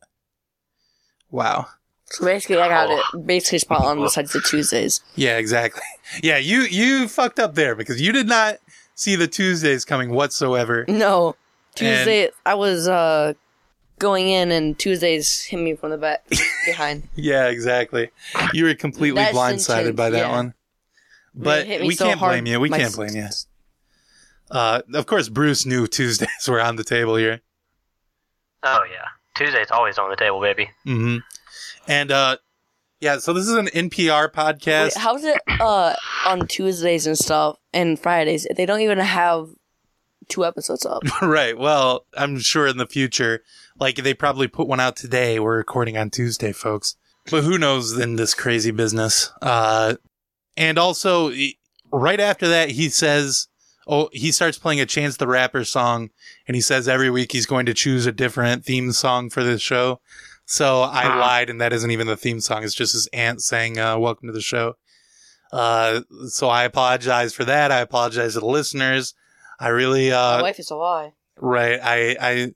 [1.33, 1.67] Wow.
[2.11, 5.03] So basically, I got it basically spot on besides the Tuesdays.
[5.15, 5.83] Yeah, exactly.
[6.23, 8.57] Yeah, you, you fucked up there because you did not
[8.95, 10.87] see the Tuesdays coming whatsoever.
[10.89, 11.37] No,
[11.75, 13.35] Tuesday I was uh
[13.99, 16.25] going in and Tuesdays hit me from the back
[16.67, 17.09] behind.
[17.15, 18.09] Yeah, exactly.
[18.55, 20.31] You were completely That's blindsided intense, by that yeah.
[20.31, 20.55] one.
[21.35, 22.59] But It hit me we so can't hard, blame you.
[22.59, 23.29] We my can't blame you.
[24.51, 27.43] Uh, of course, Bruce knew Tuesdays were on the table here.
[28.63, 29.05] Oh yeah,
[29.37, 30.71] Tuesday's always on the table, baby.
[30.85, 31.19] hmm
[31.89, 32.37] And, uh,
[33.01, 34.85] yeah, so this is an NPR podcast.
[34.85, 35.95] Wait, how's it uh
[36.27, 38.47] on Tuesdays and stuff and Fridays?
[38.57, 39.51] They don't even have
[40.29, 41.03] two episodes up.
[41.23, 41.57] right.
[41.57, 43.43] Well, I'm sure in the future,
[43.79, 45.39] like they probably put one out today.
[45.39, 46.97] We're recording on Tuesday, folks.
[47.31, 49.33] But who knows in this crazy business?
[49.43, 49.97] Uh,
[50.57, 51.31] and also
[51.93, 53.49] right after that, he says,
[53.87, 56.11] Oh, he starts playing a Chance the Rapper song
[56.47, 59.63] and he says every week he's going to choose a different theme song for this
[59.63, 60.01] show.
[60.51, 61.21] So I Ah.
[61.21, 62.65] lied and that isn't even the theme song.
[62.65, 64.77] It's just his aunt saying, uh, welcome to the show.
[65.53, 67.71] Uh, so I apologize for that.
[67.71, 69.13] I apologize to the listeners.
[69.61, 71.13] I really, uh, My wife is a lie.
[71.37, 71.79] Right.
[71.83, 72.55] I, I,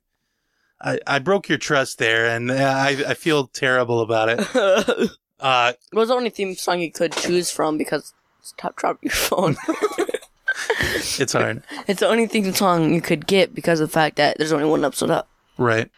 [0.80, 4.40] I, I broke your trust there and uh, I, I feel terrible about it.
[4.54, 9.12] it Uh, was the only theme song you could choose from because stop drop your
[9.12, 9.56] phone.
[10.80, 11.62] it's hard.
[11.86, 14.64] it's the only theme song you could get because of the fact that there's only
[14.64, 15.28] one episode up.
[15.58, 15.90] Right.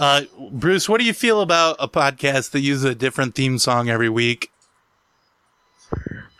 [0.00, 3.90] Uh, Bruce, what do you feel about a podcast that uses a different theme song
[3.90, 4.50] every week?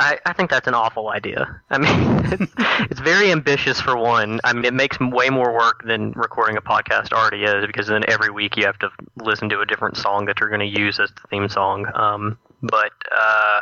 [0.01, 1.61] I, I think that's an awful idea.
[1.68, 1.92] I mean,
[2.40, 2.53] it's,
[2.90, 4.40] it's very ambitious for one.
[4.44, 8.03] I mean, it makes way more work than recording a podcast already is because then
[8.09, 10.99] every week you have to listen to a different song that you're going to use
[10.99, 11.85] as the theme song.
[11.94, 13.61] Um, but uh,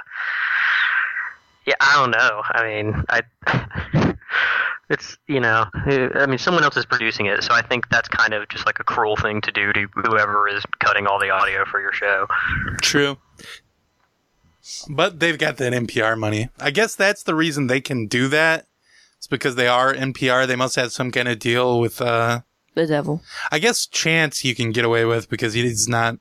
[1.67, 2.43] yeah, I don't know.
[2.45, 4.08] I mean, I
[4.91, 8.33] it's you know, I mean, someone else is producing it, so I think that's kind
[8.35, 11.65] of just like a cruel thing to do to whoever is cutting all the audio
[11.65, 12.27] for your show.
[12.83, 13.19] True.
[14.91, 16.51] But they've got that NPR money.
[16.61, 18.67] I guess that's the reason they can do that.
[19.17, 20.47] It's because they are NPR.
[20.47, 22.41] They must have some kind of deal with, uh,
[22.75, 23.23] The devil.
[23.51, 26.19] I guess Chance you can get away with because he's not,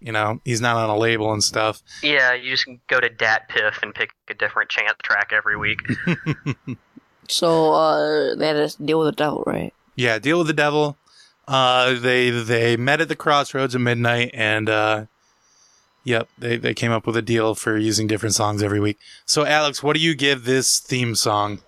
[0.00, 1.82] you know, he's not on a label and stuff.
[2.02, 5.80] Yeah, you just go to DatPiff and pick a different chant track every week.
[7.28, 9.72] So uh, they had to deal with the devil, right?
[9.96, 10.96] Yeah, deal with the devil.
[11.46, 15.04] Uh, they they met at the crossroads at midnight, and uh,
[16.04, 18.98] yep, they they came up with a deal for using different songs every week.
[19.26, 21.60] So, Alex, what do you give this theme song?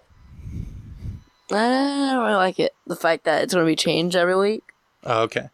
[1.51, 2.75] I don't really like it.
[2.87, 4.63] The fact that it's going to be changed every week.
[5.05, 5.49] Oh, okay.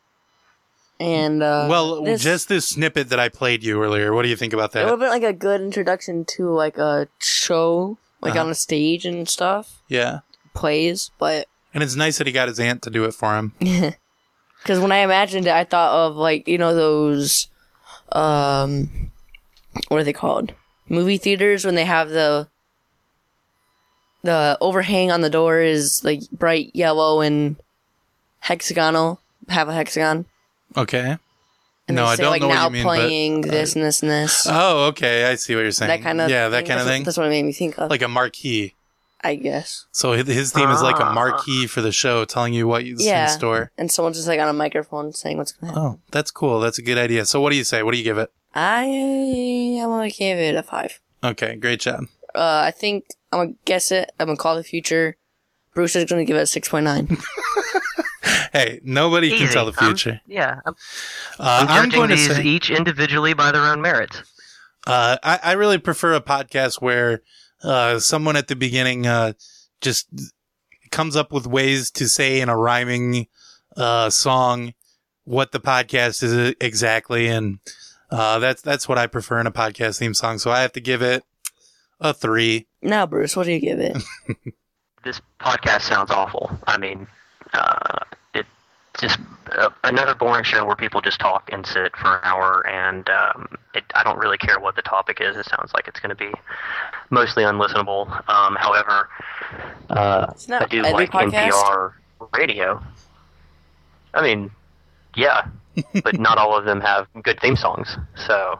[0.98, 4.12] And uh, well, this- just this snippet that I played you earlier.
[4.12, 4.80] What do you think about that?
[4.82, 8.42] it would have been like a good introduction to like a show, like Uh-huh.
[8.44, 10.20] on the stage and stuff, Yeah,
[10.54, 11.10] plays.
[11.18, 13.52] But and it's nice that he got his aunt to do it for him.
[13.60, 17.48] because when I imagined it, I thought of like you know those,
[18.12, 19.10] um,
[19.88, 20.52] what are they called?
[20.88, 22.48] Movie theaters when they have the
[24.22, 27.56] the overhang on the door is like bright yellow and
[28.40, 30.26] hexagonal, have a hexagon.
[30.76, 31.18] Okay.
[31.88, 32.82] And no, they I say, don't like, know now what you mean.
[32.84, 34.46] playing but, this and this and this.
[34.48, 35.24] Oh, okay.
[35.26, 35.88] I see what you're saying.
[35.88, 37.04] that kind of yeah, that kind of thing.
[37.04, 37.90] That's what it made me think of.
[37.90, 38.74] Like a marquee.
[39.22, 39.86] I guess.
[39.92, 41.12] So his- theme is like a Ah.
[41.12, 43.24] marquee for the show, telling you what is Yeah.
[43.24, 43.72] in store.
[43.78, 45.78] And someone's just like on a microphone saying what's going on.
[45.78, 46.60] Oh, that's cool.
[46.60, 47.24] That's a good idea.
[47.24, 47.82] So what do you say?
[47.82, 48.30] What do you give it?
[48.54, 51.00] I am gonna give it a five.
[51.24, 52.04] Okay, great job.
[52.34, 54.12] Uh, I think I'm gonna guess it.
[54.20, 55.16] I'm gonna call the future.
[55.74, 57.16] Bruce is gonna give it a six point nine.
[58.56, 60.20] Hey, nobody can tell the I'm- future.
[60.26, 60.74] yeah, I'm,
[61.38, 64.22] uh, I'm I'm judging going to these say each individually by their own merits.
[64.86, 67.22] Uh, I, I really prefer a podcast where
[67.62, 69.32] uh, someone at the beginning uh,
[69.80, 70.08] just
[70.90, 73.26] comes up with ways to say in a rhyming
[73.76, 74.72] uh, song
[75.24, 77.58] what the podcast is exactly, and
[78.10, 80.38] uh, that's that's what I prefer in a podcast theme song.
[80.38, 81.24] So I have to give it
[82.00, 82.68] a three.
[82.80, 84.00] Now, Bruce, what do you give it?
[85.04, 86.56] this podcast sounds awful.
[86.66, 87.08] I mean,
[87.52, 88.15] uh, it
[88.98, 89.18] just
[89.52, 93.56] uh, another boring show where people just talk and sit for an hour, and um,
[93.74, 95.36] it, I don't really care what the topic is.
[95.36, 96.32] It sounds like it's going to be
[97.10, 98.08] mostly unlistenable.
[98.28, 99.08] Um, however,
[99.90, 101.50] uh, I do like podcast.
[101.50, 101.92] NPR
[102.36, 102.82] radio.
[104.14, 104.50] I mean,
[105.14, 105.46] yeah,
[106.02, 107.96] but not all of them have good theme songs.
[108.16, 108.58] So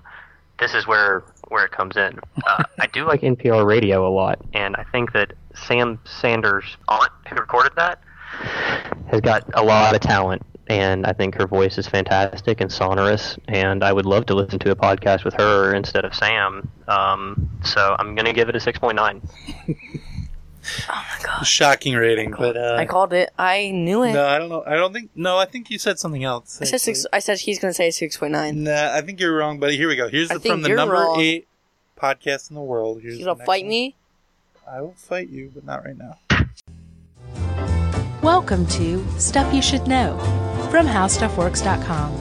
[0.61, 2.19] this is where where it comes in.
[2.47, 7.11] Uh, I do like NPR radio a lot, and I think that Sam Sanders' aunt,
[7.29, 8.01] who recorded that,
[9.09, 10.43] has got a lot of talent.
[10.69, 13.37] And I think her voice is fantastic and sonorous.
[13.47, 16.69] And I would love to listen to a podcast with her instead of Sam.
[16.89, 19.21] Um, so I'm going to give it a 6.9.
[20.91, 21.47] Oh my god!
[21.47, 23.31] Shocking rating, but uh, I called it.
[23.39, 24.15] I knew it.
[24.15, 24.65] no, I don't know.
[24.67, 25.11] I don't think.
[25.15, 26.61] No, I think you said something else.
[26.61, 27.07] I said six.
[27.13, 28.65] I said he's gonna say six point nine.
[28.65, 29.77] Nah, I think you're wrong, buddy.
[29.77, 30.09] Here we go.
[30.09, 31.21] Here's the, from the number wrong.
[31.21, 31.47] eight
[31.97, 33.01] podcast in the world.
[33.01, 33.69] Here's You the gonna fight one.
[33.69, 33.95] me?
[34.69, 37.76] I will fight you, but not right now.
[38.27, 40.19] Welcome to Stuff You Should Know
[40.73, 42.13] from HowStuffWorks.com.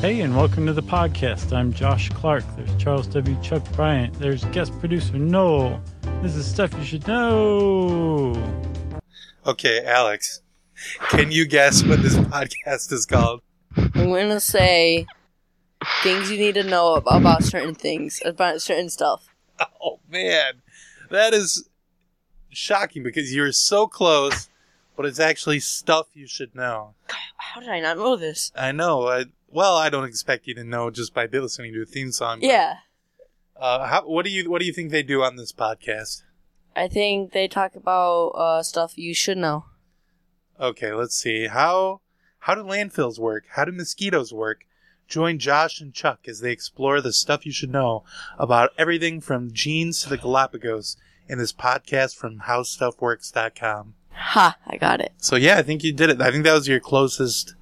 [0.00, 1.54] Hey, and welcome to the podcast.
[1.54, 2.44] I'm Josh Clark.
[2.56, 3.36] There's Charles W.
[3.42, 4.14] Chuck Bryant.
[4.14, 5.82] There's guest producer Noel.
[6.22, 8.32] This is stuff you should know.
[9.46, 10.40] Okay, Alex,
[11.10, 13.42] can you guess what this podcast is called?
[13.76, 15.06] I'm gonna say
[16.02, 19.27] things you need to know about certain things, about certain stuff.
[19.82, 20.62] Oh man,
[21.10, 21.68] that is
[22.50, 24.48] shocking because you're so close,
[24.96, 26.94] but it's actually stuff you should know.
[27.36, 28.52] How did I not know this?
[28.56, 29.08] I know.
[29.08, 32.40] I, well, I don't expect you to know just by listening to a theme song.
[32.40, 32.76] but, Yeah,
[33.56, 36.22] Uh, how, what do you What do you think they do on this podcast?
[36.76, 39.64] I think they talk about uh, stuff you should know.
[40.60, 41.46] Okay, let's see.
[41.46, 42.00] How
[42.40, 43.44] how do landfills work?
[43.50, 44.64] How do mosquitoes work?
[45.08, 48.04] Join Josh and Chuck as they explore the stuff you should know
[48.38, 50.96] about everything from genes to the Galapagos
[51.28, 53.94] in this podcast from HowStuffWorks.com.
[54.12, 54.56] Ha!
[54.66, 55.12] I got it.
[55.18, 56.20] So yeah, I think you did it.
[56.20, 57.54] I think that was your closest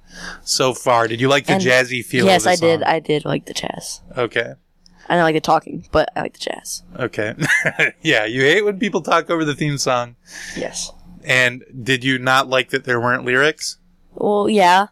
[0.43, 1.07] so far.
[1.07, 2.25] Did you like the And- jazzy feel?
[2.25, 2.79] yes, of the I did.
[2.81, 2.89] song?
[2.89, 4.01] I did like the jazz.
[4.17, 4.53] Okay.
[5.09, 6.83] I don't like the talking, but I like the jazz.
[6.97, 7.33] Okay.
[8.01, 10.17] yeah, you hate when people talk over the theme song.
[10.57, 10.91] Yes.
[11.23, 13.77] And did you not like that there weren't lyrics?
[14.13, 14.87] Well, yeah.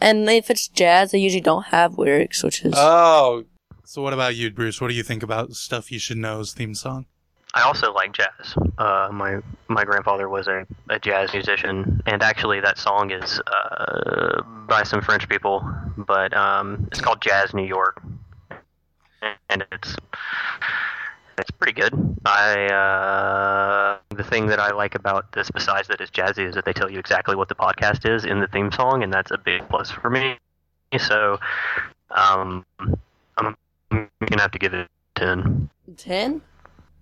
[0.00, 3.44] And if it's jazz, they usually don't have lyrics, which is Oh.
[3.84, 4.80] So what about you, Bruce?
[4.80, 7.06] What do you think about Stuff You Should Know's theme song?
[7.54, 8.54] I also like jazz.
[8.78, 14.42] Uh, my my grandfather was a, a jazz musician, and actually that song is uh,
[14.68, 18.00] by some French people, but um, it's called Jazz New York,
[19.48, 19.96] and it's
[21.40, 21.92] it's pretty good.
[22.24, 26.64] I uh, the thing that I like about this, besides that it's jazzy, is that
[26.64, 29.38] they tell you exactly what the podcast is in the theme song, and that's a
[29.38, 30.36] big plus for me.
[30.98, 31.38] So
[32.10, 32.64] um,
[33.36, 33.56] I'm
[33.90, 35.70] gonna have to give it a ten.
[35.96, 36.42] ten.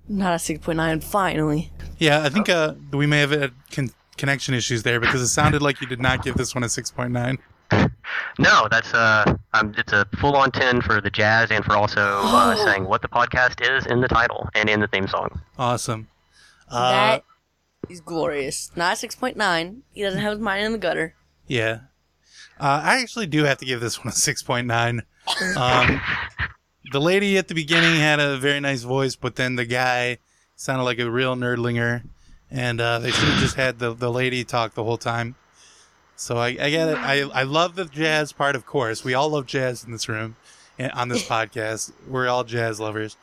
[0.08, 1.00] Not a six point nine.
[1.00, 1.70] Finally.
[1.98, 5.62] Yeah, I think uh, we may have had con- connection issues there because it sounded
[5.62, 7.38] like you did not give this one a 6.9.
[8.38, 12.54] No, that's uh, um, it's a full-on ten for the jazz and for also uh,
[12.64, 15.40] saying what the podcast is in the title and in the theme song.
[15.58, 16.08] Awesome.
[16.70, 17.24] Uh, that
[17.88, 18.70] is glorious.
[18.76, 19.82] Not a six point nine.
[19.92, 21.14] He doesn't have his mind in the gutter.
[21.48, 21.80] Yeah.
[22.60, 25.02] Uh, I actually do have to give this one a 6.9.
[25.56, 26.00] Um,
[26.92, 30.18] the lady at the beginning had a very nice voice, but then the guy
[30.56, 32.02] sounded like a real nerdlinger.
[32.50, 35.36] And uh, they should have just had the, the lady talk the whole time.
[36.20, 36.98] So I, I get it.
[36.98, 39.04] I, I love the jazz part, of course.
[39.04, 40.34] We all love jazz in this room
[40.78, 41.92] and on this podcast.
[42.08, 43.16] We're all jazz lovers.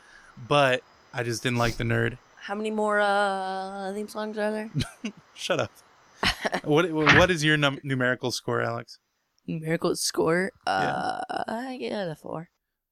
[0.47, 0.81] But
[1.13, 2.17] I just didn't like the nerd.
[2.37, 4.69] How many more uh theme songs are there?
[5.33, 5.71] Shut up.
[6.63, 8.97] what What is your num- numerical score, Alex?
[9.45, 10.51] Numerical score.
[10.65, 12.49] Uh, I get a four.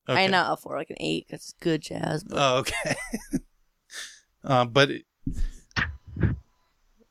[0.10, 0.26] Okay.
[0.26, 1.28] I not a four, like an eight.
[1.30, 2.24] That's good jazz.
[2.26, 2.96] But Oh, okay.
[4.44, 5.06] uh, but it-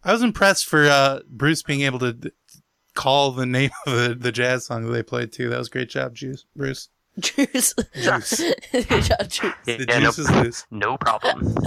[0.04, 2.32] I was impressed for uh, Bruce being able to
[2.94, 5.48] call the name of the, the jazz song that they played too.
[5.48, 6.44] That was great job, Juice.
[6.56, 6.88] Bruce.
[7.18, 7.74] juice.
[7.94, 8.42] Juice.
[8.72, 9.54] good job, juice.
[9.64, 10.66] The Yeah, no, juice is loose.
[10.70, 11.54] no problem.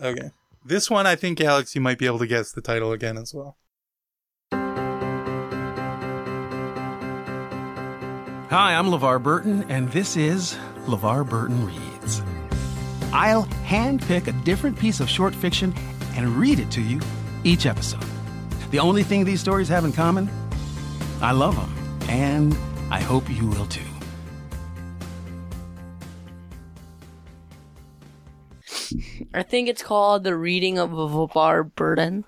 [0.00, 0.30] Okay.
[0.64, 3.34] This one, I think, Alex, you might be able to guess the title again as
[3.34, 3.56] well.
[8.50, 12.22] Hi, I'm LeVar Burton, and this is LeVar Burton Reads.
[13.12, 15.74] I'll handpick a different piece of short fiction
[16.14, 17.00] and read it to you
[17.44, 18.04] each episode.
[18.70, 20.28] The only thing these stories have in common?
[21.22, 22.08] I love them.
[22.10, 22.56] And
[22.90, 23.80] I hope you will too.
[29.32, 32.24] I think it's called the reading of LeVar Burton.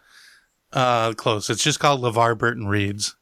[0.72, 1.50] Uh, close.
[1.50, 3.16] It's just called LeVar Burton Reads.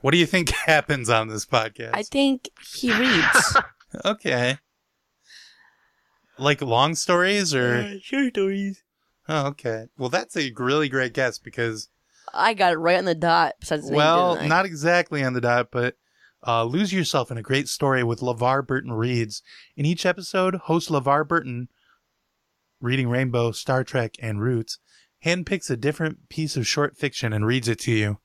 [0.00, 1.90] what do you think happens on this podcast?
[1.94, 3.56] I think he reads.
[4.04, 4.58] okay.
[6.36, 8.82] Like long stories or short stories.
[9.28, 9.86] Oh, okay.
[9.96, 11.88] Well, that's a really great guess because
[12.36, 13.54] I got it right on the dot.
[13.60, 14.46] Besides name, well, I?
[14.46, 15.94] not exactly on the dot, but
[16.46, 19.42] uh, lose yourself in a great story with LeVar Burton reads.
[19.76, 21.68] In each episode, host LeVar Burton,
[22.80, 24.78] reading Rainbow, Star Trek, and Roots,
[25.24, 28.18] handpicks a different piece of short fiction and reads it to you.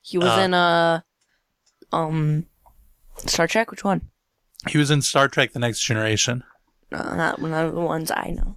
[0.00, 1.04] He was uh, in a
[1.92, 2.46] um
[3.18, 3.70] Star Trek.
[3.70, 4.10] Which one?
[4.68, 6.44] He was in Star Trek: The Next Generation.
[6.90, 8.56] No, not one of the ones I know.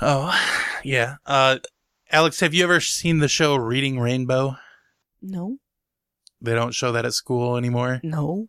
[0.00, 0.38] Oh,
[0.82, 1.16] yeah.
[1.26, 1.58] Uh,
[2.14, 4.56] Alex, have you ever seen the show Reading Rainbow?
[5.20, 5.58] No,
[6.40, 8.00] They don't show that at school anymore.
[8.04, 8.48] no.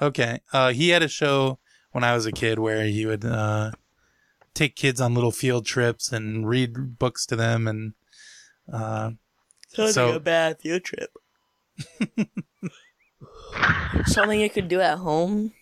[0.00, 0.40] Okay.
[0.52, 1.58] Uh, he had a show
[1.92, 3.72] when I was a kid where he would uh,
[4.54, 7.92] take kids on little field trips and read books to them, and
[8.72, 9.10] uh,
[9.68, 11.10] Sounds So- like a bad field trip.
[14.06, 15.52] Something you could do at home.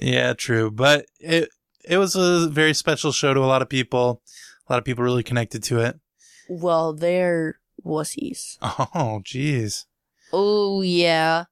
[0.00, 0.70] yeah, true.
[0.70, 1.48] But it
[1.84, 4.22] it was a very special show to a lot of people.
[4.68, 5.98] A lot of people really connected to it.
[6.50, 8.58] Well, they're wussies.
[8.60, 9.84] Oh, jeez.
[10.32, 11.44] Oh yeah,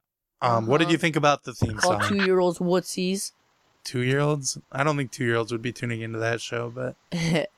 [0.43, 2.09] Um, what did you think about the theme all song?
[2.09, 3.31] two year olds wussies.
[3.85, 4.59] Two year olds?
[4.73, 6.97] I don't think two year olds would be tuning into that show, but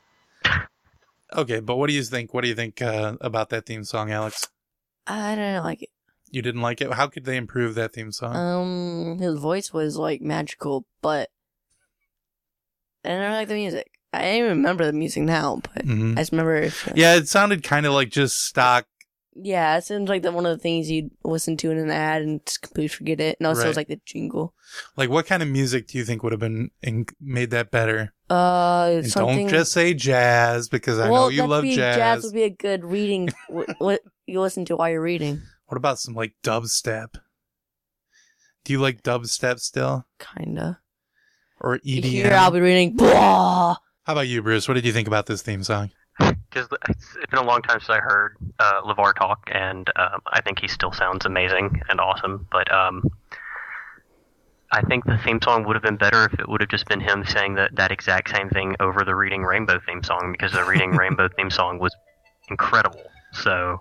[1.34, 1.60] okay.
[1.60, 2.32] But what do you think?
[2.34, 4.48] What do you think uh, about that theme song, Alex?
[5.06, 5.88] I don't like it.
[6.30, 6.92] You didn't like it?
[6.92, 8.36] How could they improve that theme song?
[8.36, 11.28] Um, his voice was like magical, but
[13.04, 13.90] I didn't like the music.
[14.12, 16.12] I don't even remember the music now, but Mhm.
[16.12, 16.56] I just remember.
[16.56, 18.86] If, yeah, it sounded kind of like just stock.
[19.36, 22.20] yeah, it seems like the one of the things you'd listen to in an ad
[22.22, 23.36] and just completely forget it.
[23.38, 23.88] And also, it was Right.
[23.88, 24.52] like the jingle.
[24.96, 28.12] Like, what kind of music do you think would have been in- made that better?
[28.28, 29.46] Uh, And something.
[29.46, 32.24] don't just say jazz because I well, know you that'd love be, jazz.
[32.24, 33.30] would be a good reading.
[33.48, 35.40] what, what you listen to while you're reading?
[35.66, 37.14] What about some like dubstep?
[38.64, 40.80] Do you like dubstep still Kinda.
[41.60, 42.04] or EDM?
[42.04, 42.96] Here I'll be reading.
[42.96, 43.76] Blah.
[44.10, 44.66] How about you, Bruce?
[44.66, 45.92] What did you think about this theme song?
[46.50, 50.20] Just it's it's been a long time since I heard uh, Levar talk, and um,
[50.26, 52.44] I think he still sounds amazing and awesome.
[52.50, 53.08] But um,
[54.72, 56.98] I think the theme song would have been better if it would have just been
[56.98, 60.64] him saying that that exact same thing over the Reading Rainbow theme song, because the
[60.64, 61.94] Reading Rainbow theme song was
[62.48, 63.04] incredible.
[63.32, 63.80] So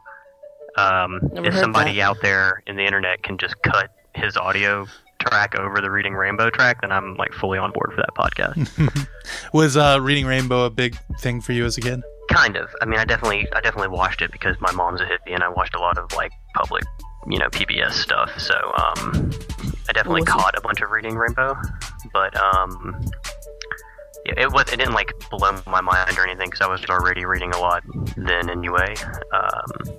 [0.78, 2.02] um, if somebody that.
[2.04, 4.86] out there in the internet can just cut his audio
[5.20, 9.08] track over the Reading Rainbow track, then I'm like fully on board for that podcast.
[9.54, 12.02] Was uh, reading Rainbow a big thing for you as a kid?
[12.32, 12.70] Kind of.
[12.82, 15.50] I mean, I definitely, I definitely watched it because my mom's a hippie, and I
[15.50, 16.84] watched a lot of like public,
[17.28, 18.32] you know, PBS stuff.
[18.40, 19.32] So, um,
[19.90, 20.40] I definitely Awesome.
[20.40, 21.56] caught a bunch of reading Rainbow,
[22.14, 23.02] but um,
[24.26, 27.26] yeah, it was, it didn't like blow my mind or anything because I was already
[27.26, 27.84] reading a lot
[28.16, 28.94] then anyway.
[29.34, 29.96] Um,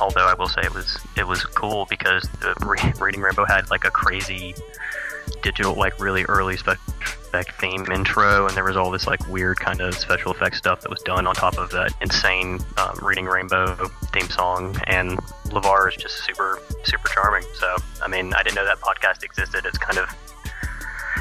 [0.00, 3.70] although I will say it was, it was cool because the re- reading Rainbow had
[3.70, 4.54] like a crazy
[5.42, 9.58] digital, like really early special effect theme intro, and there was all this like weird
[9.58, 13.24] kind of special effects stuff that was done on top of that insane um, Reading
[13.24, 13.74] Rainbow
[14.12, 14.76] theme song.
[14.86, 17.44] And LeVar is just super, super charming.
[17.54, 19.64] So, I mean, I didn't know that podcast existed.
[19.64, 20.08] It's kind of,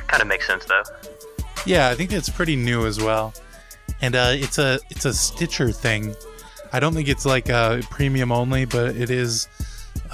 [0.07, 0.83] kind of makes sense though.
[1.65, 3.33] Yeah, I think it's pretty new as well,
[4.01, 6.15] and uh, it's a it's a Stitcher thing.
[6.73, 9.47] I don't think it's like uh, premium only, but it is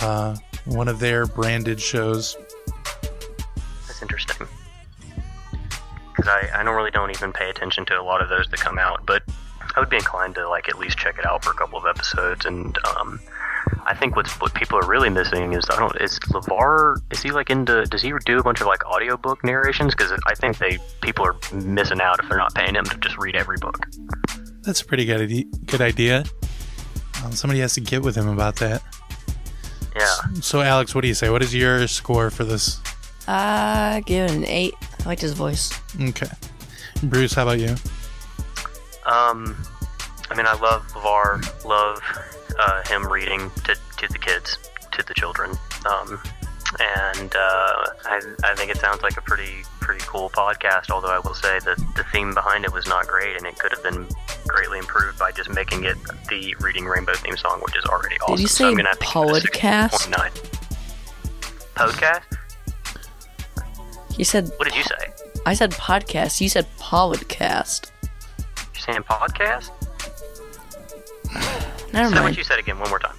[0.01, 2.35] uh, one of their branded shows.
[3.85, 4.47] That's interesting.
[6.15, 8.79] Because I, I normally don't even pay attention to a lot of those that come
[8.79, 9.23] out, but
[9.75, 11.85] I would be inclined to like at least check it out for a couple of
[11.85, 12.45] episodes.
[12.45, 13.19] And um,
[13.85, 17.29] I think what's what people are really missing is I don't is Levar is he
[17.29, 19.93] like into does he do a bunch of like audiobook narrations?
[19.93, 23.17] Because I think they people are missing out if they're not paying him to just
[23.17, 23.85] read every book.
[24.63, 25.45] That's a pretty good idea.
[25.65, 26.25] Good idea.
[27.23, 28.83] Um, somebody has to get with him about that.
[29.95, 30.15] Yeah.
[30.41, 31.29] So, Alex, what do you say?
[31.29, 32.79] What is your score for this?
[33.27, 34.75] I give it an eight.
[35.01, 35.71] I liked his voice.
[35.99, 36.29] Okay,
[37.03, 37.75] Bruce, how about you?
[39.05, 39.57] Um,
[40.29, 41.99] I mean, I love LeVar, love
[42.59, 44.57] uh, him reading to, to the kids,
[44.91, 45.51] to the children.
[45.89, 46.19] Um,
[46.79, 50.89] and uh, I, I think it sounds like a pretty pretty cool podcast.
[50.89, 53.71] Although I will say that the theme behind it was not great, and it could
[53.71, 54.07] have been
[54.47, 55.97] greatly improved by just making it
[56.29, 58.35] the Reading Rainbow theme song, which is already awesome.
[58.35, 59.89] Did you so I'm say gonna have to give it a podcast?
[60.11, 60.61] 6.9.
[61.75, 62.37] Podcast?
[64.17, 65.13] You said What did you say?
[65.45, 66.41] I said podcast.
[66.41, 67.91] You said podcast.
[68.75, 69.69] You saying podcast?
[71.93, 72.23] Never Say mind.
[72.25, 73.15] what you said again one more time.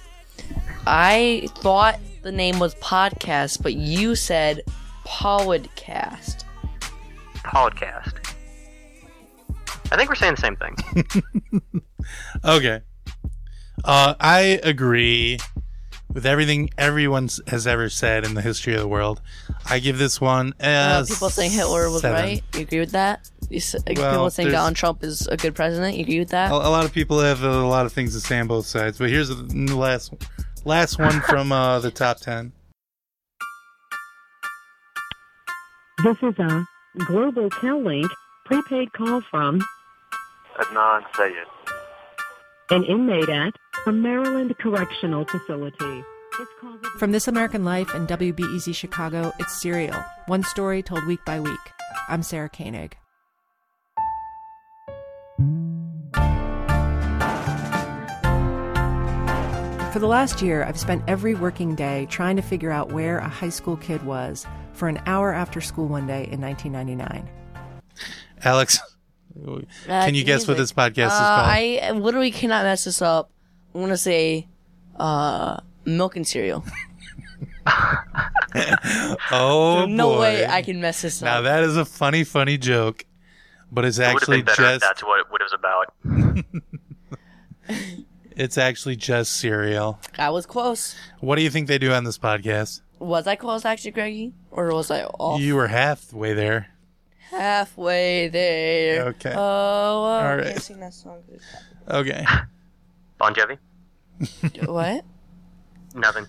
[0.85, 4.61] I thought the name was podcast, but you said
[5.05, 6.43] podcast.
[7.37, 8.13] Podcast.
[9.91, 11.81] I think we're saying the same thing.
[12.43, 12.81] Okay.
[13.83, 15.37] Uh, I agree
[16.11, 19.21] with everything everyone has ever said in the history of the world.
[19.69, 22.19] I give this one Uh, as people saying Hitler was seven.
[22.19, 22.43] right.
[22.55, 23.29] You agree with that?
[23.49, 25.97] You s- Well, people saying Donald Trump is a good president.
[25.97, 26.51] You agree with that?
[26.51, 28.97] A, a lot of people have a lot of things to say on both sides,
[28.97, 30.13] but here's the last
[30.65, 32.53] last one from uh, the top ten.
[36.03, 36.65] This is a
[37.05, 38.09] Global Tel-Link
[38.45, 39.61] prepaid call from
[40.57, 41.33] Adnan Syed.
[42.71, 43.53] an inmate at
[43.87, 46.03] a Maryland Correctional Facility.
[46.99, 51.59] From This American Life and WBEZ Chicago, it's Serial, one story told week by week.
[52.07, 52.95] I'm Sarah Koenig.
[59.91, 63.27] For the last year, I've spent every working day trying to figure out where a
[63.27, 67.27] high school kid was for an hour after school one day in 1999.
[68.43, 68.79] Alex,
[69.35, 70.95] Uh, can you guess what this music.
[70.95, 71.47] podcast is Uh, called?
[71.49, 73.31] I literally cannot mess this up.
[73.73, 74.47] I'm gonna say,
[74.97, 76.63] uh, milk and cereal.
[79.31, 80.19] oh There's no boy.
[80.19, 81.43] way I can mess this Now up.
[81.43, 83.05] Now, that is a funny, funny joke,
[83.71, 85.93] but it's it actually been better if just that's what, what it was about.
[88.39, 89.99] it's actually just cereal.
[90.17, 90.95] I was close.
[91.19, 92.81] What do you think they do on this podcast?
[92.99, 95.39] Was I close actually, Greggy, or was I off?
[95.41, 96.67] You were halfway there.
[97.29, 99.07] halfway there?
[99.09, 99.33] Okay.
[99.35, 100.45] Oh, uh, All I right.
[100.47, 101.21] can't sing that song.
[101.89, 102.25] Okay.
[103.17, 103.57] Bon Jovi?
[104.67, 105.05] what?
[105.93, 106.27] Nothing.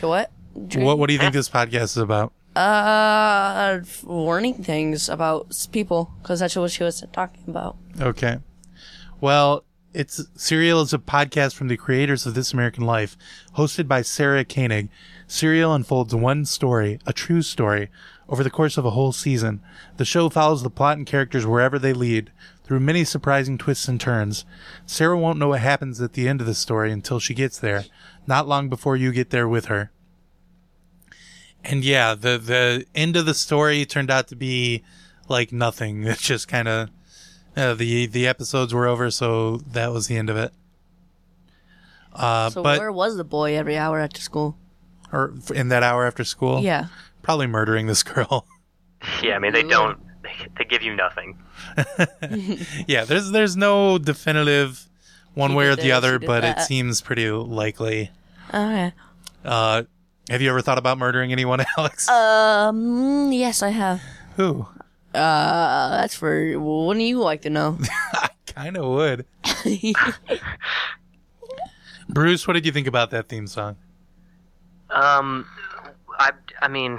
[0.00, 0.30] What?
[0.54, 2.32] What What do you think this podcast is about?
[2.54, 7.76] Uh, warning things about people because that's what she was talking about.
[8.00, 8.38] Okay.
[9.20, 9.64] Well,
[9.96, 13.16] it's Serial is a podcast from the creators of This American Life,
[13.56, 14.90] hosted by Sarah Koenig.
[15.26, 17.88] Serial unfolds one story, a true story,
[18.28, 19.62] over the course of a whole season.
[19.96, 22.30] The show follows the plot and characters wherever they lead,
[22.62, 24.44] through many surprising twists and turns.
[24.84, 27.86] Sarah won't know what happens at the end of the story until she gets there,
[28.26, 29.90] not long before you get there with her.
[31.64, 34.84] And yeah, the the end of the story turned out to be
[35.26, 36.04] like nothing.
[36.06, 36.90] It's just kind of
[37.56, 40.52] uh, the the episodes were over, so that was the end of it.
[42.14, 44.56] Uh, so but where was the boy every hour after school?
[45.12, 46.86] or in that hour after school, Yeah.
[47.22, 48.46] probably murdering this girl.
[49.22, 50.00] Yeah, I mean, they don't.
[50.22, 51.38] They, they give you nothing.
[52.88, 54.88] yeah, there's there's no definitive
[55.34, 58.10] one He way or the this, other, he did but it seems pretty likely.
[58.48, 58.92] Okay.
[59.44, 59.82] Uh,
[60.30, 62.08] have you ever thought about murdering anyone, Alex?
[62.08, 63.30] Um.
[63.32, 64.02] Yes, I have.
[64.36, 64.66] Who?
[65.16, 66.58] Uh, that's for.
[66.58, 67.78] Wouldn't you like to know?
[68.12, 69.24] I kind of would.
[72.08, 73.76] Bruce, what did you think about that theme song?
[74.90, 75.46] Um,
[76.18, 76.30] I,
[76.62, 76.98] I mean,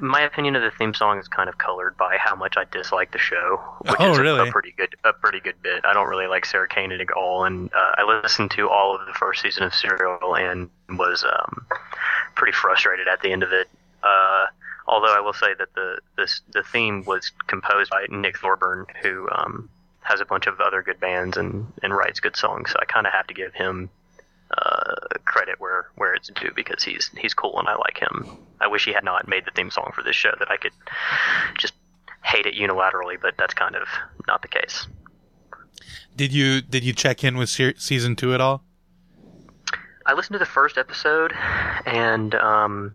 [0.00, 3.12] my opinion of the theme song is kind of colored by how much I dislike
[3.12, 4.48] the show, which Oh, is a- really?
[4.48, 5.84] a, pretty good, a pretty good bit.
[5.84, 9.06] I don't really like Sarah Koenig at all, and uh, I listened to all of
[9.06, 11.66] the first season of Serial and was um,
[12.34, 13.68] pretty frustrated at the end of it.
[14.02, 14.46] Uh,
[14.88, 19.28] although I will say that the this the theme was composed by Nick Thorburn, who
[19.30, 19.68] um,
[20.00, 22.70] has a bunch of other good bands and and writes good songs.
[22.72, 23.90] So I kind of have to give him
[24.56, 28.38] uh, credit where where it's due because he's he's cool and I like him.
[28.60, 30.72] I wish he had not made the theme song for this show that I could
[31.58, 31.74] just
[32.24, 33.86] hate it unilaterally, but that's kind of
[34.26, 34.86] not the case.
[36.16, 38.64] Did you did you check in with se- season two at all?
[40.06, 41.34] I listened to the first episode
[41.84, 42.94] and um,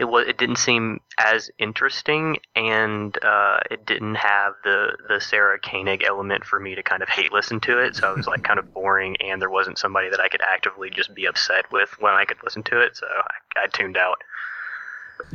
[0.00, 5.60] it was it didn't seem as interesting and uh, it didn't have the the Sarah
[5.60, 7.94] Koenig element for me to kind of hate listen to it.
[7.94, 10.88] So it was like kind of boring and there wasn't somebody that I could actively
[10.88, 12.96] just be upset with when I could listen to it.
[12.96, 14.24] So I, I tuned out.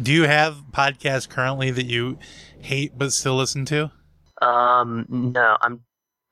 [0.02, 2.18] Do you have podcasts currently that you
[2.60, 3.92] hate but still listen to?
[4.42, 5.82] Um, no, I'm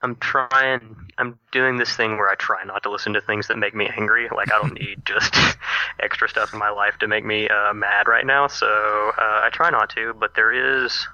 [0.03, 0.97] I'm trying.
[1.17, 3.89] I'm doing this thing where I try not to listen to things that make me
[3.97, 4.27] angry.
[4.35, 5.33] Like I don't need just
[5.99, 8.47] extra stuff in my life to make me uh, mad right now.
[8.47, 10.13] So uh, I try not to.
[10.13, 11.07] But there is,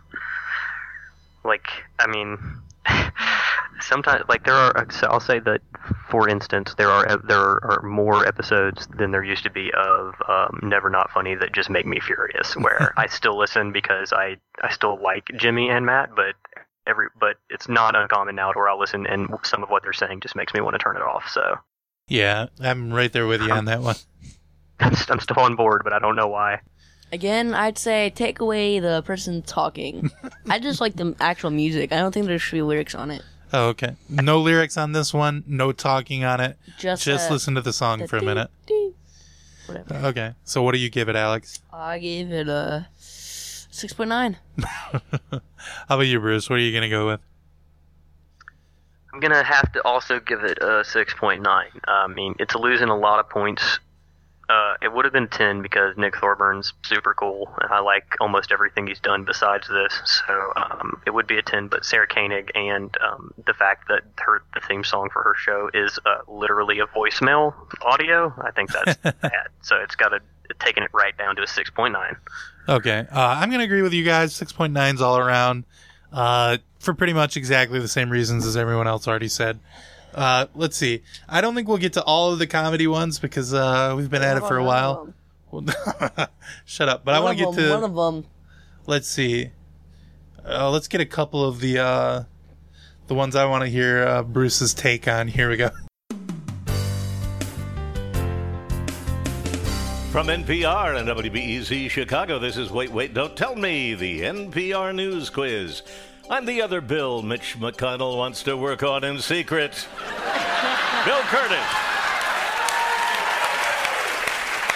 [1.44, 1.68] like,
[2.00, 2.40] I mean,
[3.82, 4.88] sometimes like there are.
[4.90, 5.62] So I'll say that,
[6.10, 10.60] for instance, there are there are more episodes than there used to be of um,
[10.64, 12.56] Never Not Funny that just make me furious.
[12.56, 16.34] Where I still listen because I I still like Jimmy and Matt, but
[16.90, 19.94] every but it's not uncommon now to where I'll listen and some of what they're
[19.94, 21.30] saying just makes me want to turn it off.
[21.30, 21.56] So
[22.08, 23.96] Yeah, I'm right there with you on that one.
[24.82, 26.62] I'm, I'm still on board, but I don't know why.
[27.12, 30.12] Again, I'd say take away the person talking.
[30.50, 31.92] I just like the actual music.
[31.92, 33.24] I don't think there should be lyrics on it.
[33.52, 33.96] Oh, okay.
[34.08, 35.44] No lyrics on this one.
[35.48, 36.58] No talking on it.
[36.78, 38.52] Just, Just uh, listen to the song the for a dee, minute.
[38.68, 38.92] dee.
[39.66, 39.96] whatever.
[40.08, 40.34] Okay.
[40.44, 41.60] So what do you give it, Alex?
[41.74, 42.88] I give it a
[43.80, 44.38] six point nine.
[45.32, 45.42] How
[45.88, 46.50] about you, Bruce?
[46.50, 47.22] What are you gonna go with?
[49.14, 51.42] I'm gonna have to also give it a 6.9.
[51.88, 53.80] I mean, it's losing a lot of points.
[54.48, 58.52] Uh, it would have been 10 because Nick Thorburn's super cool, and I like almost
[58.52, 60.02] everything he's done besides this.
[60.28, 61.68] So um, it would be a 10.
[61.68, 65.70] But Sarah Koenig and um, the fact that her the theme song for her show
[65.74, 67.54] is uh, literally a voicemail
[67.84, 69.50] audio, I think that's bad.
[69.62, 70.20] So it's got to
[70.60, 72.16] taking it right down to a 6.9.
[72.70, 73.06] Okay.
[73.12, 74.36] Uh, I'm gonna agree with you guys.
[74.36, 75.66] Six point nines all around.
[76.14, 79.60] Uh, for pretty much exactly the same reasons as everyone else already said.
[80.14, 81.04] Uh, let's see.
[81.28, 84.24] I don't think we'll get to all of the comedy ones because uh, we've been
[84.24, 85.14] at it for a while.
[86.66, 87.06] Shut up.
[87.06, 87.70] But I want to get to.
[87.70, 88.26] one of them.
[88.86, 89.52] Let's see.
[90.48, 92.24] Uh, let's get a couple of the uh,
[93.08, 95.28] the ones I want to hear uh, Bruce's take on.
[95.28, 95.70] Here we go.
[100.12, 105.30] From NPR and WBEZ Chicago, this is Wait, Wait, Don't Tell Me, the NPR News
[105.30, 105.84] Quiz.
[106.28, 109.88] I'm the other Bill Mitch McConnell wants to work on in secret.
[111.06, 111.70] Bill Kurtis.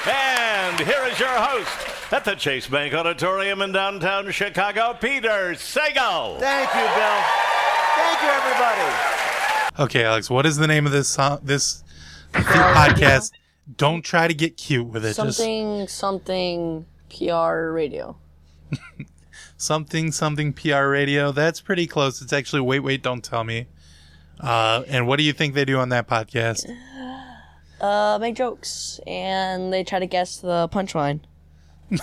[0.07, 6.39] And here is your host at the Chase Bank Auditorium in downtown Chicago, Peter Sagal.
[6.39, 7.23] Thank you, Bill.
[7.95, 9.83] Thank you, everybody.
[9.83, 10.29] Okay, Alex.
[10.29, 11.39] What is the name of this song?
[11.41, 11.83] This
[12.33, 13.31] podcast?
[13.77, 15.15] Don't try to get cute with it.
[15.15, 18.17] Just something something PR radio.
[19.57, 21.31] something something PR radio.
[21.31, 22.21] That's pretty close.
[22.21, 23.67] It's actually wait wait don't tell me.
[24.39, 26.65] Uh, and what do you think they do on that podcast?
[27.81, 31.19] Uh, make jokes and they try to guess the punchline.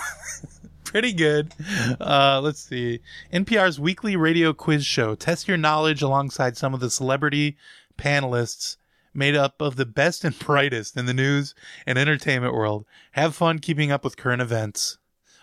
[0.83, 1.55] Pretty good.
[1.99, 2.99] Uh, let's see.
[3.33, 5.15] NPR's weekly radio quiz show.
[5.15, 7.57] Test your knowledge alongside some of the celebrity
[7.97, 8.77] panelists
[9.13, 11.53] made up of the best and brightest in the news
[11.85, 12.85] and entertainment world.
[13.11, 14.97] Have fun keeping up with current events.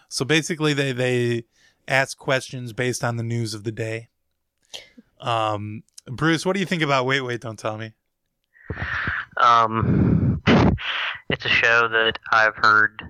[0.09, 1.45] So basically, they they
[1.87, 4.09] ask questions based on the news of the day.
[5.21, 7.93] Um, Bruce, what do you think about Wait Wait Don't Tell Me?
[9.37, 10.43] Um,
[11.31, 13.03] it's a show that I've heard.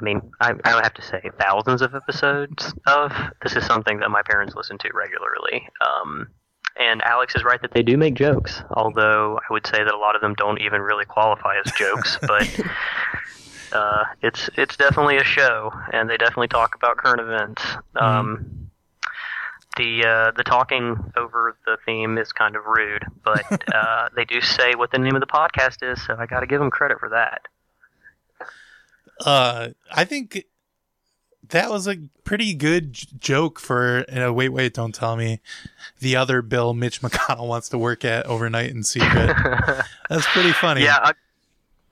[0.00, 3.12] I mean, I, I would have to say thousands of episodes of.
[3.42, 5.68] This is something that my parents listen to regularly.
[5.80, 6.28] Um,
[6.76, 9.98] and Alex is right that they do make jokes, although I would say that a
[9.98, 12.18] lot of them don't even really qualify as jokes.
[12.26, 12.60] but
[13.72, 17.62] uh, it's it's definitely a show, and they definitely talk about current events.
[17.96, 18.70] Um,
[19.76, 23.44] the uh, the talking over the theme is kind of rude, but
[23.74, 26.46] uh, they do say what the name of the podcast is, so I got to
[26.46, 27.42] give them credit for that.
[29.24, 30.44] Uh, I think
[31.50, 35.40] that was a pretty good j- joke for uh, wait wait don't tell me
[36.00, 39.36] the other bill mitch mcconnell wants to work at overnight in secret.
[40.08, 40.82] That's pretty funny.
[40.82, 41.12] Yeah, I,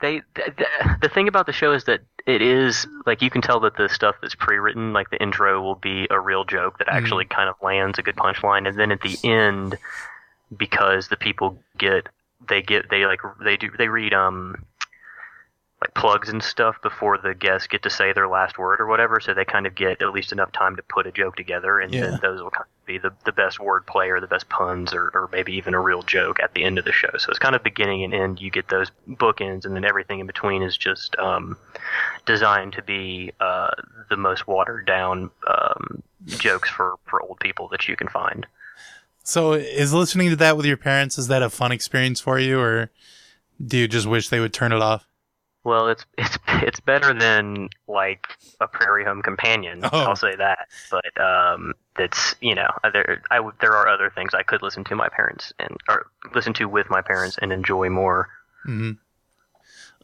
[0.01, 0.69] they th- th-
[1.01, 3.89] the thing about the show is that it is like you can tell that the
[3.89, 7.55] stuff that's pre-written, like the intro, will be a real joke that actually kind of
[7.61, 9.77] lands a good punchline, and then at the end,
[10.55, 12.07] because the people get
[12.47, 14.63] they get they like they do they read um
[15.83, 19.19] like plugs and stuff before the guests get to say their last word or whatever,
[19.19, 21.93] so they kind of get at least enough time to put a joke together, and
[21.93, 22.11] Yeah.
[22.11, 25.11] then those will kind of be the, the best wordplay or the best puns or,
[25.13, 27.09] or maybe even a real joke at the end of the show.
[27.17, 28.39] So it's kind of beginning and end.
[28.39, 31.57] You get those bookends, and then everything in between is just um,
[32.25, 33.71] designed to be uh,
[34.09, 38.45] the most watered down um, jokes for, for old people that you can find.
[39.23, 42.59] so is listening to that with your parents is that a fun experience for you
[42.59, 42.89] or
[43.65, 45.05] do you just wish they would turn it off
[45.63, 48.27] Well, it's it's it's better than like
[48.59, 49.81] a Prairie Home Companion.
[49.83, 49.89] Oh.
[49.91, 50.67] I'll say that.
[50.91, 54.83] But um, that's you know there I would there are other things I could listen
[54.85, 58.29] to my parents and or listen to with my parents and enjoy more.
[58.65, 58.91] mm-hmm.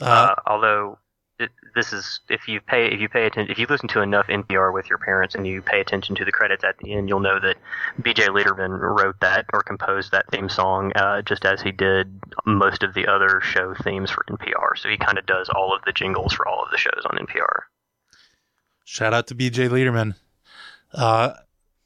[0.01, 0.97] Uh, although
[1.40, 4.28] it, this is if you pay if you pay attention if you listen to enough
[4.28, 7.20] NPR with your parents and you pay attention to the credits at the end, you'll
[7.22, 7.56] know that
[8.02, 8.28] B.J.
[8.28, 12.94] Leiderman wrote that or composed that theme song uh, just as he did most of
[12.94, 14.78] the other show themes for NPR.
[14.78, 17.18] So he kind of does all of the jingles for all of the shows on
[17.18, 17.62] NPR.
[18.86, 20.16] shout out to bj Leiderman.
[20.94, 21.34] uh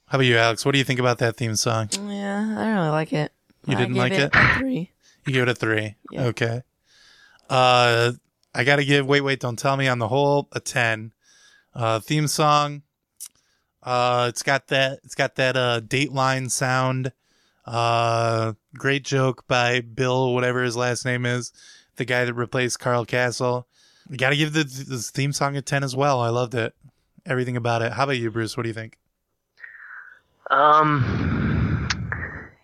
[0.08, 2.76] how about you alex what do you think about that theme song Yeah, I don't
[2.76, 3.32] really like it.
[3.68, 4.92] you I didn't like it, a three.
[5.26, 6.62] you give it a three okay
[7.50, 8.14] uh
[8.54, 11.14] i gotta give wait wait don't tell me on the whole a 10
[11.76, 12.84] uh theme song
[13.84, 17.12] uh it's got that it's got that uh dateline sound.
[17.66, 21.52] Uh great joke by bill whatever his last name is
[21.96, 23.66] the guy that replaced carl kasell.
[24.10, 26.20] You gotta give the, the theme song a 10 as well.
[26.20, 26.74] I loved it.
[27.26, 27.94] Everything about it.
[27.94, 28.58] How about you bruce?
[28.58, 28.98] What do you think?
[30.50, 31.88] Um,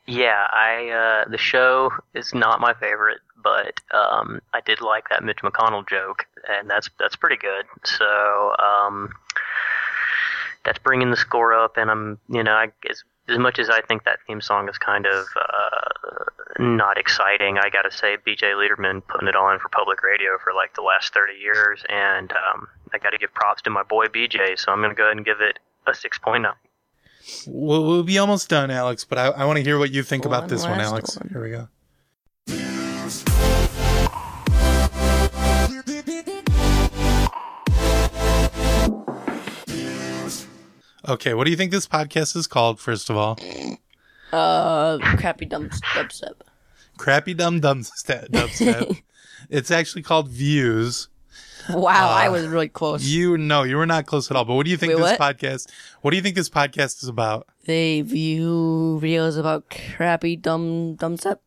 [0.06, 5.24] yeah, I uh, the show is not my favorite, but um, I did like that
[5.24, 7.66] Mitch McConnell joke, and that's that's pretty good.
[7.84, 9.10] So um,
[10.66, 13.82] that's bringing the score up, and I'm you know I, as as much as I
[13.82, 16.26] think that theme song is kind of uh,
[16.58, 20.54] not exciting, I got to say BJ Leiderman putting it on for public radio for
[20.54, 24.08] like the last 30 years, and um, I got to give props to my boy
[24.08, 24.58] BJ.
[24.58, 26.52] So I'm going to go ahead and give it a 6.9.
[27.48, 30.26] We'll, we'll be almost done, Alex, but I, I want to hear what you think
[30.26, 31.18] about this one, Alex.
[31.18, 31.30] one.
[31.30, 31.68] Here we go.
[41.10, 43.40] Okay, what do you think this podcast is called, first of all?
[44.32, 46.34] Uh, crappy dumb dubstep.
[46.98, 48.30] Crappy Dumb Dubstep.
[48.30, 49.02] dubstep.
[49.50, 51.08] it's actually called Views.
[51.70, 53.04] Wow, I Uh, was really close.
[53.06, 54.44] You no, you were not close at all.
[54.46, 55.38] But what do you think Wait, this what?
[55.38, 55.68] podcast?
[56.02, 57.48] What do you think this podcast is about?
[57.66, 61.38] They view videos about crappy dumb dubstep.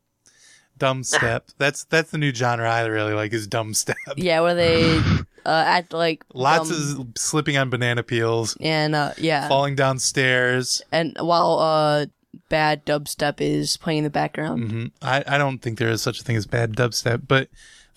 [0.78, 1.50] Dumb step.
[1.58, 3.32] that's that's the new genre I really like.
[3.32, 3.96] Is dumb step.
[4.16, 5.00] Yeah, where they
[5.46, 10.82] uh, act like Lots dumb- of slipping on banana peels, and uh, yeah, falling downstairs.
[10.92, 12.06] and while uh,
[12.48, 14.70] bad dubstep is playing in the background.
[14.70, 17.48] hmm I, I don't think there is such a thing as bad dubstep, but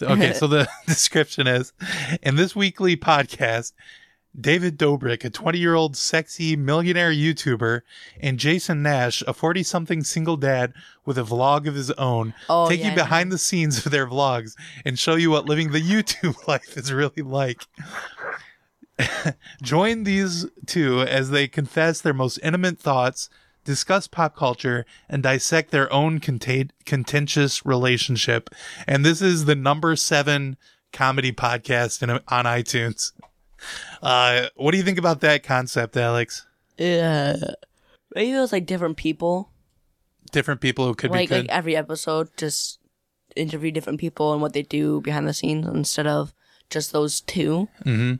[0.02, 0.34] okay.
[0.34, 1.74] so the description is
[2.22, 3.74] in this weekly podcast,
[4.40, 7.82] David Dobrik, a 20 year old sexy millionaire YouTuber,
[8.20, 10.74] and Jason Nash, a 40 something single dad
[11.06, 14.08] with a vlog of his own, Oh, take yeah, you behind the scenes of their
[14.08, 17.64] vlogs and show you what living the YouTube life is really like.
[19.62, 23.30] Join these two as they confess their most intimate thoughts,
[23.64, 28.50] discuss pop culture, and dissect their own contentious relationship.
[28.88, 30.58] And this is the number seven
[30.94, 33.12] comedy podcast in, on iTunes.
[34.01, 36.45] Uh, what do you think about that concept, Alex?
[36.78, 37.36] Yeah,
[38.14, 39.49] maybe it was like different people,
[40.32, 42.80] Different people who could like be like every episode, just
[43.36, 46.34] interview different people and what they do behind the scenes instead of
[46.70, 47.68] just those two.
[47.84, 48.16] hmm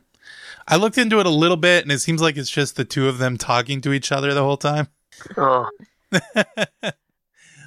[0.66, 3.08] I looked into it a little bit, and it seems like it's just the two
[3.08, 4.88] of them talking to each other the whole time.
[5.36, 5.68] Oh.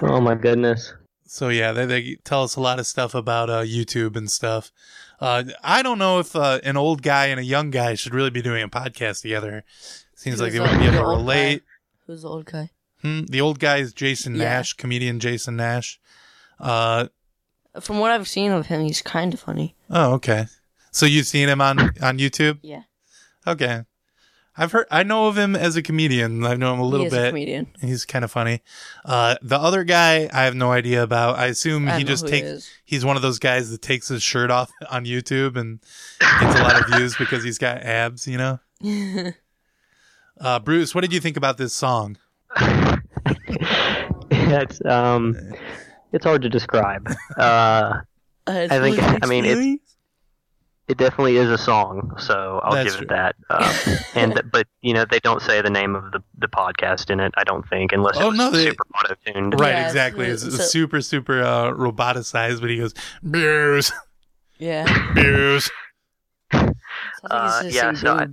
[0.01, 0.93] oh my goodness.
[1.25, 4.71] So yeah, they, they tell us a lot of stuff about uh, YouTube and stuff.
[5.21, 8.29] Uh, I don't know if uh, an old guy and a young guy should really
[8.29, 9.63] be doing a podcast together.
[10.15, 11.59] Seems like they the- wouldn't be able to relate.
[11.59, 11.65] guy?
[12.07, 12.71] Who's the old guy?
[13.01, 14.45] Hmm, the old guy is Jason Yeah.
[14.45, 15.99] Nash, comedian Jason Nash.
[16.59, 17.07] Uh,
[17.79, 19.75] From what I've seen of him, he's kind of funny.
[19.89, 20.47] oh, okay.
[20.91, 22.59] So you've seen him on on YouTube?
[22.61, 22.81] Yeah.
[23.45, 23.83] Okay.
[24.59, 24.87] I've heard.
[24.91, 26.45] I know of him as a comedian.
[26.45, 27.29] I know him a little is a bit.
[27.29, 27.67] comedian.
[27.79, 28.61] He's kind of funny.
[29.05, 31.37] Uh, the other guy, I have no idea about.
[31.39, 32.69] I assume I he just who he takes.
[32.83, 35.79] He's one of those guys that takes his shirt off on YouTube and
[36.19, 38.27] gets a lot of views because he's got abs.
[38.27, 38.59] You know.
[40.41, 42.17] Uh, Bruce, what did you think about this song?
[44.31, 45.37] it's um,
[46.13, 47.11] it's hard to describe.
[47.35, 47.99] Uh,
[48.47, 49.88] I think I mean it's
[50.89, 53.35] it definitely is a song, so I'll That's give it that.
[53.49, 53.73] Um,
[54.15, 57.19] and th- but you know they don't say the name of the the podcast in
[57.19, 57.31] it.
[57.37, 59.59] I don't think unless Oh, it's no, they- super auto tuned.
[59.59, 60.25] Right, Yeah, exactly.
[60.25, 63.91] it's- It's, it's a- super, super uh, roboticized, but he goes, Bruce,
[64.57, 64.85] Yeah.
[65.13, 65.69] Bruce.
[66.51, 66.73] Sounds
[67.23, 68.27] like Uh, yeah, saying so I-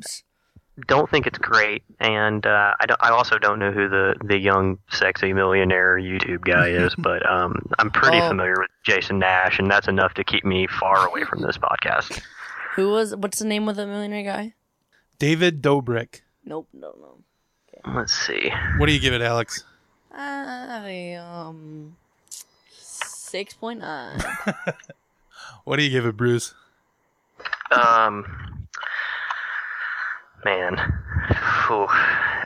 [0.87, 3.03] don't think it's great, and uh, I don't.
[3.03, 7.55] I also don't know who the the young sexy millionaire YouTube guy is, but um,
[7.79, 8.29] I'm pretty Oh.
[8.29, 12.21] familiar with Jason Nash, and that's enough to keep me far away from this podcast.
[12.77, 13.14] Who was?
[13.16, 14.55] What's the name of the millionaire guy?
[15.18, 16.20] David Dobrik.
[16.45, 17.95] Nope, no, no.
[17.95, 18.51] Let's see.
[18.79, 19.64] What do you give it, Alex?
[20.12, 21.97] I um
[22.70, 24.20] six point nine.
[25.64, 26.55] What do you give it, Bruce?
[27.72, 28.68] Um,
[30.45, 30.77] man,
[31.66, 31.89] Whew.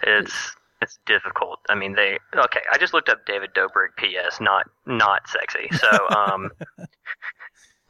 [0.02, 1.60] it's it's difficult.
[1.68, 2.60] I mean, they okay.
[2.72, 3.94] I just looked up David Dobrik.
[3.98, 4.40] P.S.
[4.40, 5.68] Not not sexy.
[5.76, 6.50] So um,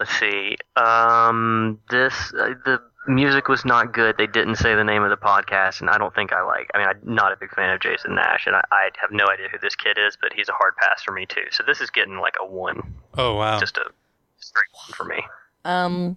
[0.01, 0.57] let's see.
[0.77, 4.17] Um, this uh, the music was not good.
[4.19, 6.69] They didn't say the name of the podcast, and I don't think I like.
[6.75, 9.27] I mean, I'm not a big fan of Jason Nash, and I, I have no
[9.33, 11.45] idea who this kid is, but he's a hard pass for me too.
[11.53, 13.61] So this is getting like a one, Oh, wow.
[13.61, 13.85] just a
[14.39, 15.23] straight one for me.
[15.65, 16.17] Um,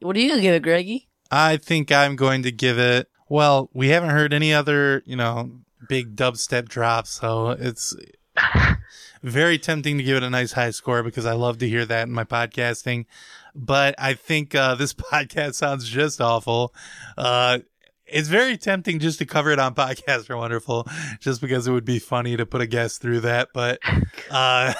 [0.00, 1.08] what are you gonna give it, Greggy?
[1.30, 3.08] I think I'm going to give it.
[3.28, 5.50] Well, we haven't heard any other, you know,
[5.88, 7.96] big dubstep drops, so it's
[9.22, 12.08] very tempting to give it a nice high score because I love to hear that
[12.08, 13.06] in my podcasting.
[13.54, 16.74] But I think uh, this podcast sounds just awful.
[17.16, 17.60] Uh,
[18.06, 20.86] it's very tempting just to cover it on Podcast are Wonderful,
[21.20, 23.48] just because it would be funny to put a guest through that.
[23.54, 23.78] But
[24.30, 24.74] uh,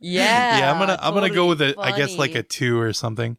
[0.00, 2.78] Yeah, yeah, I'm gonna I'm gonna go with a I totally guess like a two
[2.78, 3.36] or something.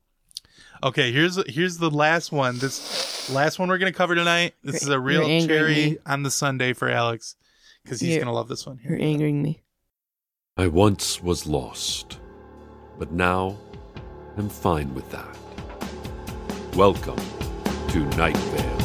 [0.84, 2.58] Okay, here's here's the last one.
[2.58, 4.56] This last one we're gonna cover tonight.
[4.64, 7.36] This is a real cherry on the sundae for Alex
[7.84, 8.78] because he's You're- gonna love this one.
[8.78, 9.62] Here, You're angering me.
[10.60, 12.20] I once was lost,
[12.98, 13.56] but now
[14.36, 15.38] I'm fine with that.
[16.76, 17.16] Welcome
[17.88, 18.79] to Night Vale.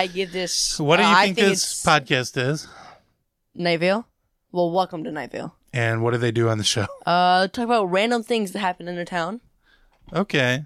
[0.00, 0.80] I give this.
[0.80, 2.66] What do you uh, I think, this podcast is?
[3.54, 4.06] Night Vale?
[4.50, 5.54] Well, welcome to Night Vale.
[5.74, 6.86] And what do they do on the show?
[7.04, 9.42] Uh, talk about random things that happen in the town.
[10.10, 10.64] Okay.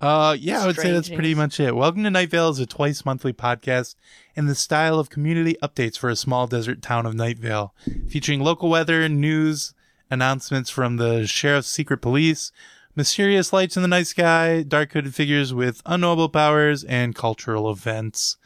[0.00, 1.36] Uh, yeah, I would say that's pretty things.
[1.36, 1.76] much it.
[1.76, 3.96] Welcome to Night Vale is a twice monthly podcast
[4.34, 7.74] in the style of community updates for a small desert town of Night Vale,
[8.08, 9.74] featuring local weather, news,
[10.10, 12.50] announcements from the sheriff's secret police,
[12.96, 18.36] mysterious lights in the night sky, dark hooded figures with unknowable powers, and cultural events.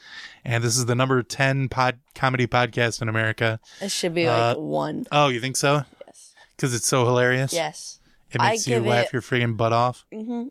[0.45, 3.61] And this is the number 10 pod comedy podcast in America.
[3.81, 5.07] It should be like Uh, one.
[5.13, 5.83] Oh, you think so?
[6.07, 6.35] Yes.
[6.57, 7.53] Because it's so hilarious?
[7.53, 8.01] Yes.
[8.31, 10.05] It I makes you laugh it- your friggin' butt off.
[10.13, 10.49] hmm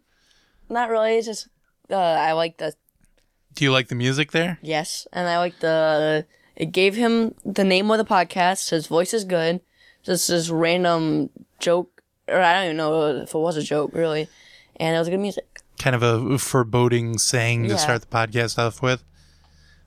[0.70, 1.18] Not really.
[1.18, 1.48] It's just
[1.90, 2.74] uh, I like the
[3.54, 4.60] Do you like the music there?
[4.62, 6.26] yes, and I like the.
[6.56, 8.70] It gave him the name of the podcast.
[8.72, 9.62] His voice is good.
[10.04, 11.30] Just this random
[11.60, 11.97] joke,
[12.28, 14.28] or I don't even know if it was a joke really,
[14.78, 15.46] and it was good music.
[15.80, 17.74] kind of a foreboding saying Yeah.
[17.74, 19.04] to start the podcast off with.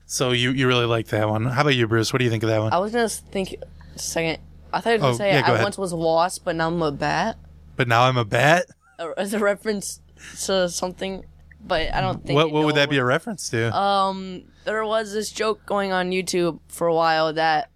[0.05, 1.45] So you you really like that one.
[1.45, 2.11] How about you, Bruce?
[2.13, 2.73] What do you think of that one?
[2.73, 3.55] I was gonna think
[3.95, 4.39] second.
[4.73, 5.63] I thought I was gonna Oh, say yeah, I ahead.
[5.63, 7.37] once was lost, but now I'm a bat.
[7.75, 8.65] But now I'm a bat.
[9.17, 9.99] As a reference
[10.45, 11.25] to something,
[11.65, 12.35] but I don't think.
[12.37, 13.75] What what would that be a reference to?
[13.75, 17.69] Um, there was this joke going on YouTube for a while that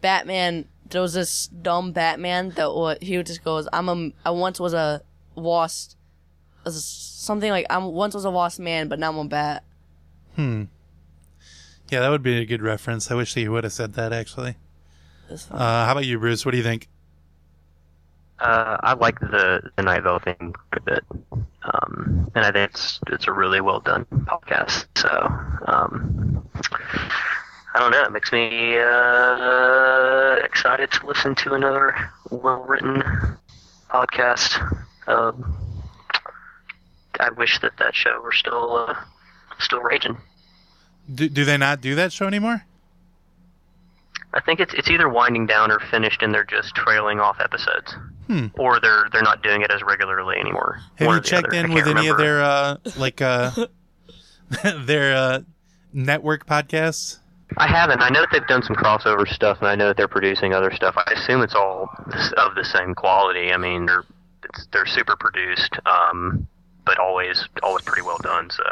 [0.00, 0.66] Batman.
[0.90, 4.10] There was this dumb Batman that what he would just goes, "I'm a.
[4.24, 5.02] I once was a
[5.34, 5.96] wasp."
[6.64, 9.64] as Something like I'm once was a wasp man, but now I'm a bat.
[10.36, 10.64] hmm.
[11.90, 13.10] Yeah, that would be a good reference.
[13.10, 14.56] I wish he would have said that actually.
[15.30, 16.44] Uh, how about you, Bruce?
[16.44, 16.88] What do you think?
[18.38, 23.00] Uh, I like the the Night Vale thing a bit, um, and I think it's
[23.08, 24.86] it's a really well done podcast.
[24.96, 25.08] So
[25.66, 26.48] um,
[27.74, 31.94] I don't know, it makes me uh, excited to listen to another
[32.30, 33.02] well written
[33.90, 34.58] podcast.
[35.06, 35.56] Um,
[37.20, 38.94] I wish that that show were still uh,
[39.58, 40.16] still raging.
[41.12, 42.62] Do, do they not do that show anymore?
[44.34, 47.94] I think it's it's either winding down or finished, and they're just trailing off episodes,
[48.26, 48.46] Hmm.
[48.58, 50.78] or they're they're not doing it as regularly anymore.
[50.96, 51.52] Have you checked.
[51.54, 53.50] In with any of their uh like uh
[54.80, 55.40] their uh
[55.92, 57.18] network podcasts?
[57.58, 58.00] I haven't.
[58.00, 60.72] I know that they've done some crossover stuff, and I know that they're producing other
[60.72, 60.94] stuff.
[60.96, 61.90] I assume it's all
[62.36, 63.52] of the same quality.
[63.52, 64.04] I mean, they're
[64.44, 66.46] it's, they're super produced, um,
[66.84, 68.50] but always always pretty well done.
[68.50, 68.62] So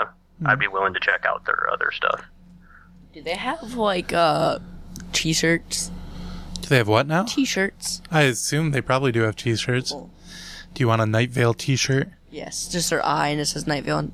[0.47, 2.23] I'd be willing to check out their other stuff.
[3.13, 4.61] Do they have like uh
[5.13, 5.91] t-shirts?
[6.61, 7.25] Do they have what now?
[7.25, 8.03] T-shirts.
[8.11, 9.93] I assume they probably do have t-shirts.
[9.93, 12.09] Do you want a Night Vale t-shirt?
[12.31, 14.11] Yes, just their eye and it says Night Vale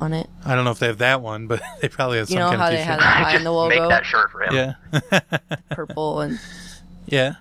[0.00, 0.28] on, on it.
[0.44, 2.48] I don't know if they have that one, but they probably have You some know
[2.50, 3.00] kind how of they t-shirt.
[3.00, 3.80] have the eye in the logo?
[3.80, 4.54] Make that shirt for him.
[4.54, 5.20] Yeah.
[5.70, 6.38] Purple and
[7.06, 7.34] Yeah.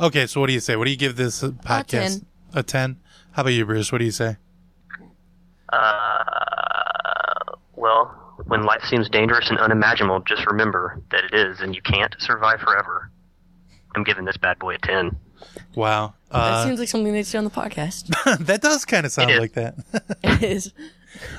[0.00, 0.76] Okay, so what do you say?
[0.76, 2.20] What do you give this uh, podcast?
[2.20, 2.26] 10.
[2.54, 2.96] A 10.
[3.32, 3.90] How about you, Bruce?
[3.92, 4.36] What do you say?
[5.72, 11.82] Uh, well, when life seems dangerous and unimaginable, just remember that it is, and you
[11.82, 13.10] can't survive forever.
[13.94, 15.16] I'm giving this bad boy a ten.
[15.74, 16.14] Wow.
[16.30, 18.06] that Uh, seems like something they'd say on the podcast.
[18.46, 19.38] that does kind of sound is.
[19.40, 19.74] like that.
[20.22, 20.72] it is.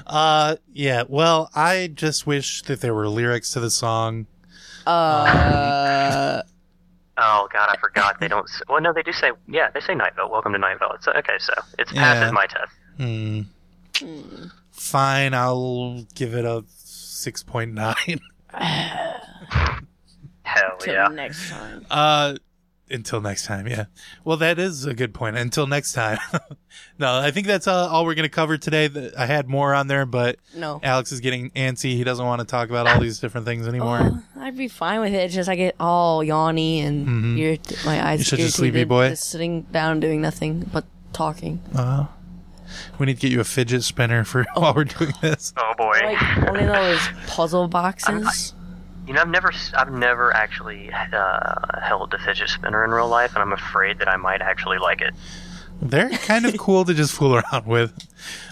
[0.07, 1.03] Uh, yeah.
[1.07, 4.27] Well, I just wish that there were lyrics to the song.
[4.85, 6.41] Uh,
[7.15, 8.19] Oh God, I forgot.
[8.19, 8.49] They don't.
[8.49, 9.31] s- Well, no, they do say.
[9.47, 10.29] Yeah, they say Night Vale.
[10.31, 10.93] Welcome to Night Vale.
[10.95, 11.37] It's okay.
[11.39, 12.31] So it's passes Yeah.
[12.31, 12.71] my test.
[12.97, 13.41] Hmm.
[14.71, 18.19] Fine, I'll give it a 6.9.
[20.43, 21.07] Hell till yeah.
[21.07, 21.85] next time.
[21.89, 22.35] Uh,
[22.93, 23.85] until next time, yeah.
[24.23, 25.37] Well, that is a good point.
[25.37, 26.17] Until next time.
[26.99, 28.87] no, I think that's uh, all we're going to cover today.
[28.89, 30.79] Th- I had more on there, but No.
[30.83, 31.95] Alex is getting antsy.
[31.95, 33.99] He doesn't want to talk about all these different things anymore.
[34.01, 35.17] Oh, I'd be fine with it.
[35.17, 37.37] It's just I get all yawny and Mhm.
[37.37, 39.09] irrit- my eyes You're such a irritated sleepy boy.
[39.09, 41.61] Just sitting down doing nothing but talking.
[41.75, 42.05] Uh,
[42.99, 45.53] we need to get you a fidget spinner for while we're doing this.
[45.57, 45.99] Oh boy.
[46.03, 48.53] Like one of those puzzle boxes.
[49.07, 53.33] You know, I've never, I've never actually uh, held a fidget spinner in real life,
[53.33, 55.13] and I'm afraid that I might actually like it.
[55.81, 58.07] They're kind of cool to just fool around with.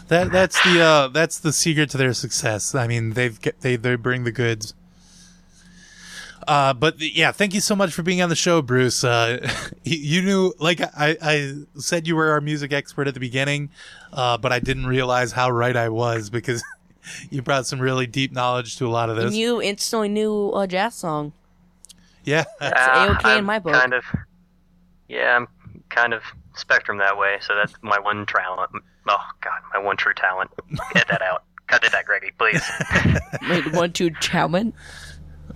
[0.10, 2.76] That that's the uh, that's the secret to their success.
[2.76, 4.74] I mean, they've they they bring the goods.
[6.47, 9.04] Uh, but yeah, thank you so much for being on the show, Bruce.
[9.04, 9.47] Uh,
[9.84, 13.70] you knew, like I, I said, you were our music expert at the beginning,
[14.12, 16.64] uh, but I didn't realize how right I was because
[17.30, 19.36] you brought some really deep knowledge to a lot of And this.
[19.36, 21.34] you instantly knew a jazz song.
[22.24, 23.74] yeah, That's Uh, A-OK in my book.
[23.74, 24.04] Kind of.
[25.08, 25.47] Yeah, I'm
[25.89, 26.22] kind of
[26.56, 27.38] spectrum that way.
[27.41, 28.72] So that's my one talent.
[29.08, 30.52] Oh God, my one true talent.
[30.93, 31.43] Get that out.
[31.68, 32.62] Cut it out, Greggy, please.
[33.49, 34.76] Wait, one, true talent.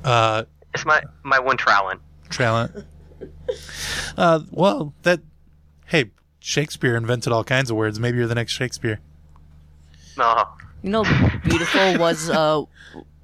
[0.03, 0.43] uh,
[0.73, 2.01] It's my my one talent.
[2.31, 2.85] talent.
[4.17, 5.19] Uh, well, that,
[5.87, 7.99] hey, Shakespeare invented all kinds of words.
[7.99, 8.99] Maybe you're the next Shakespeare.
[10.17, 10.47] No.
[10.81, 11.03] You know,
[11.43, 12.63] beautiful was uh,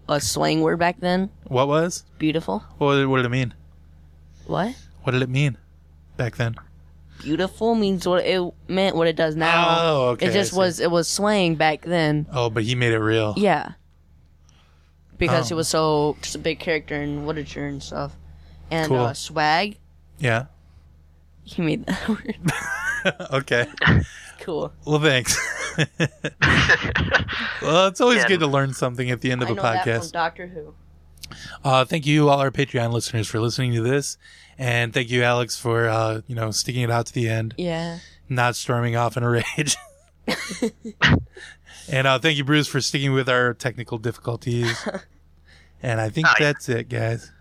[0.09, 1.29] a slang word back then.
[1.47, 2.05] What was?
[2.17, 2.59] Beautiful.
[2.77, 3.53] What did, what did it mean?
[4.47, 4.75] What?
[5.03, 5.57] What did it mean
[6.17, 6.55] back then?
[7.21, 9.77] Beautiful means what it meant, what it does now.
[9.79, 10.57] Oh, okay, It just I see.
[10.57, 12.25] was, it was slang back then.
[12.31, 13.35] Oh, but he made it real.
[13.37, 13.73] Yeah.
[15.19, 15.57] Because he Oh.
[15.57, 18.15] was so, just a big character in literature and stuff.
[18.71, 18.97] And Cool.
[19.01, 19.77] uh, swag,
[20.17, 20.45] Yeah.
[21.43, 22.37] he made that word.
[23.33, 23.67] okay.
[24.41, 24.71] cool.
[24.85, 25.37] Well, thanks.
[27.61, 28.27] well, it's always Yeah.
[28.27, 30.11] good to learn something at the end of I a know that from podcast.
[30.11, 30.73] Doctor Who.
[31.63, 34.17] Uh, thank you, all our Patreon listeners, for listening to this,
[34.57, 37.99] and thank you, Alex, for uh, you know sticking it out to the end, Yeah.
[38.27, 39.77] not storming off in a rage.
[41.89, 44.85] and uh, thank you, Bruce, for sticking with our technical difficulties.
[45.81, 46.51] and I think Oh, yeah.
[46.51, 47.31] that's it, guys.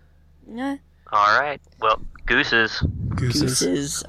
[0.49, 0.77] Yeah.
[1.11, 1.59] All right.
[1.81, 2.81] Well, gooses.
[3.15, 3.59] Gooses.
[3.61, 3.99] Gooses.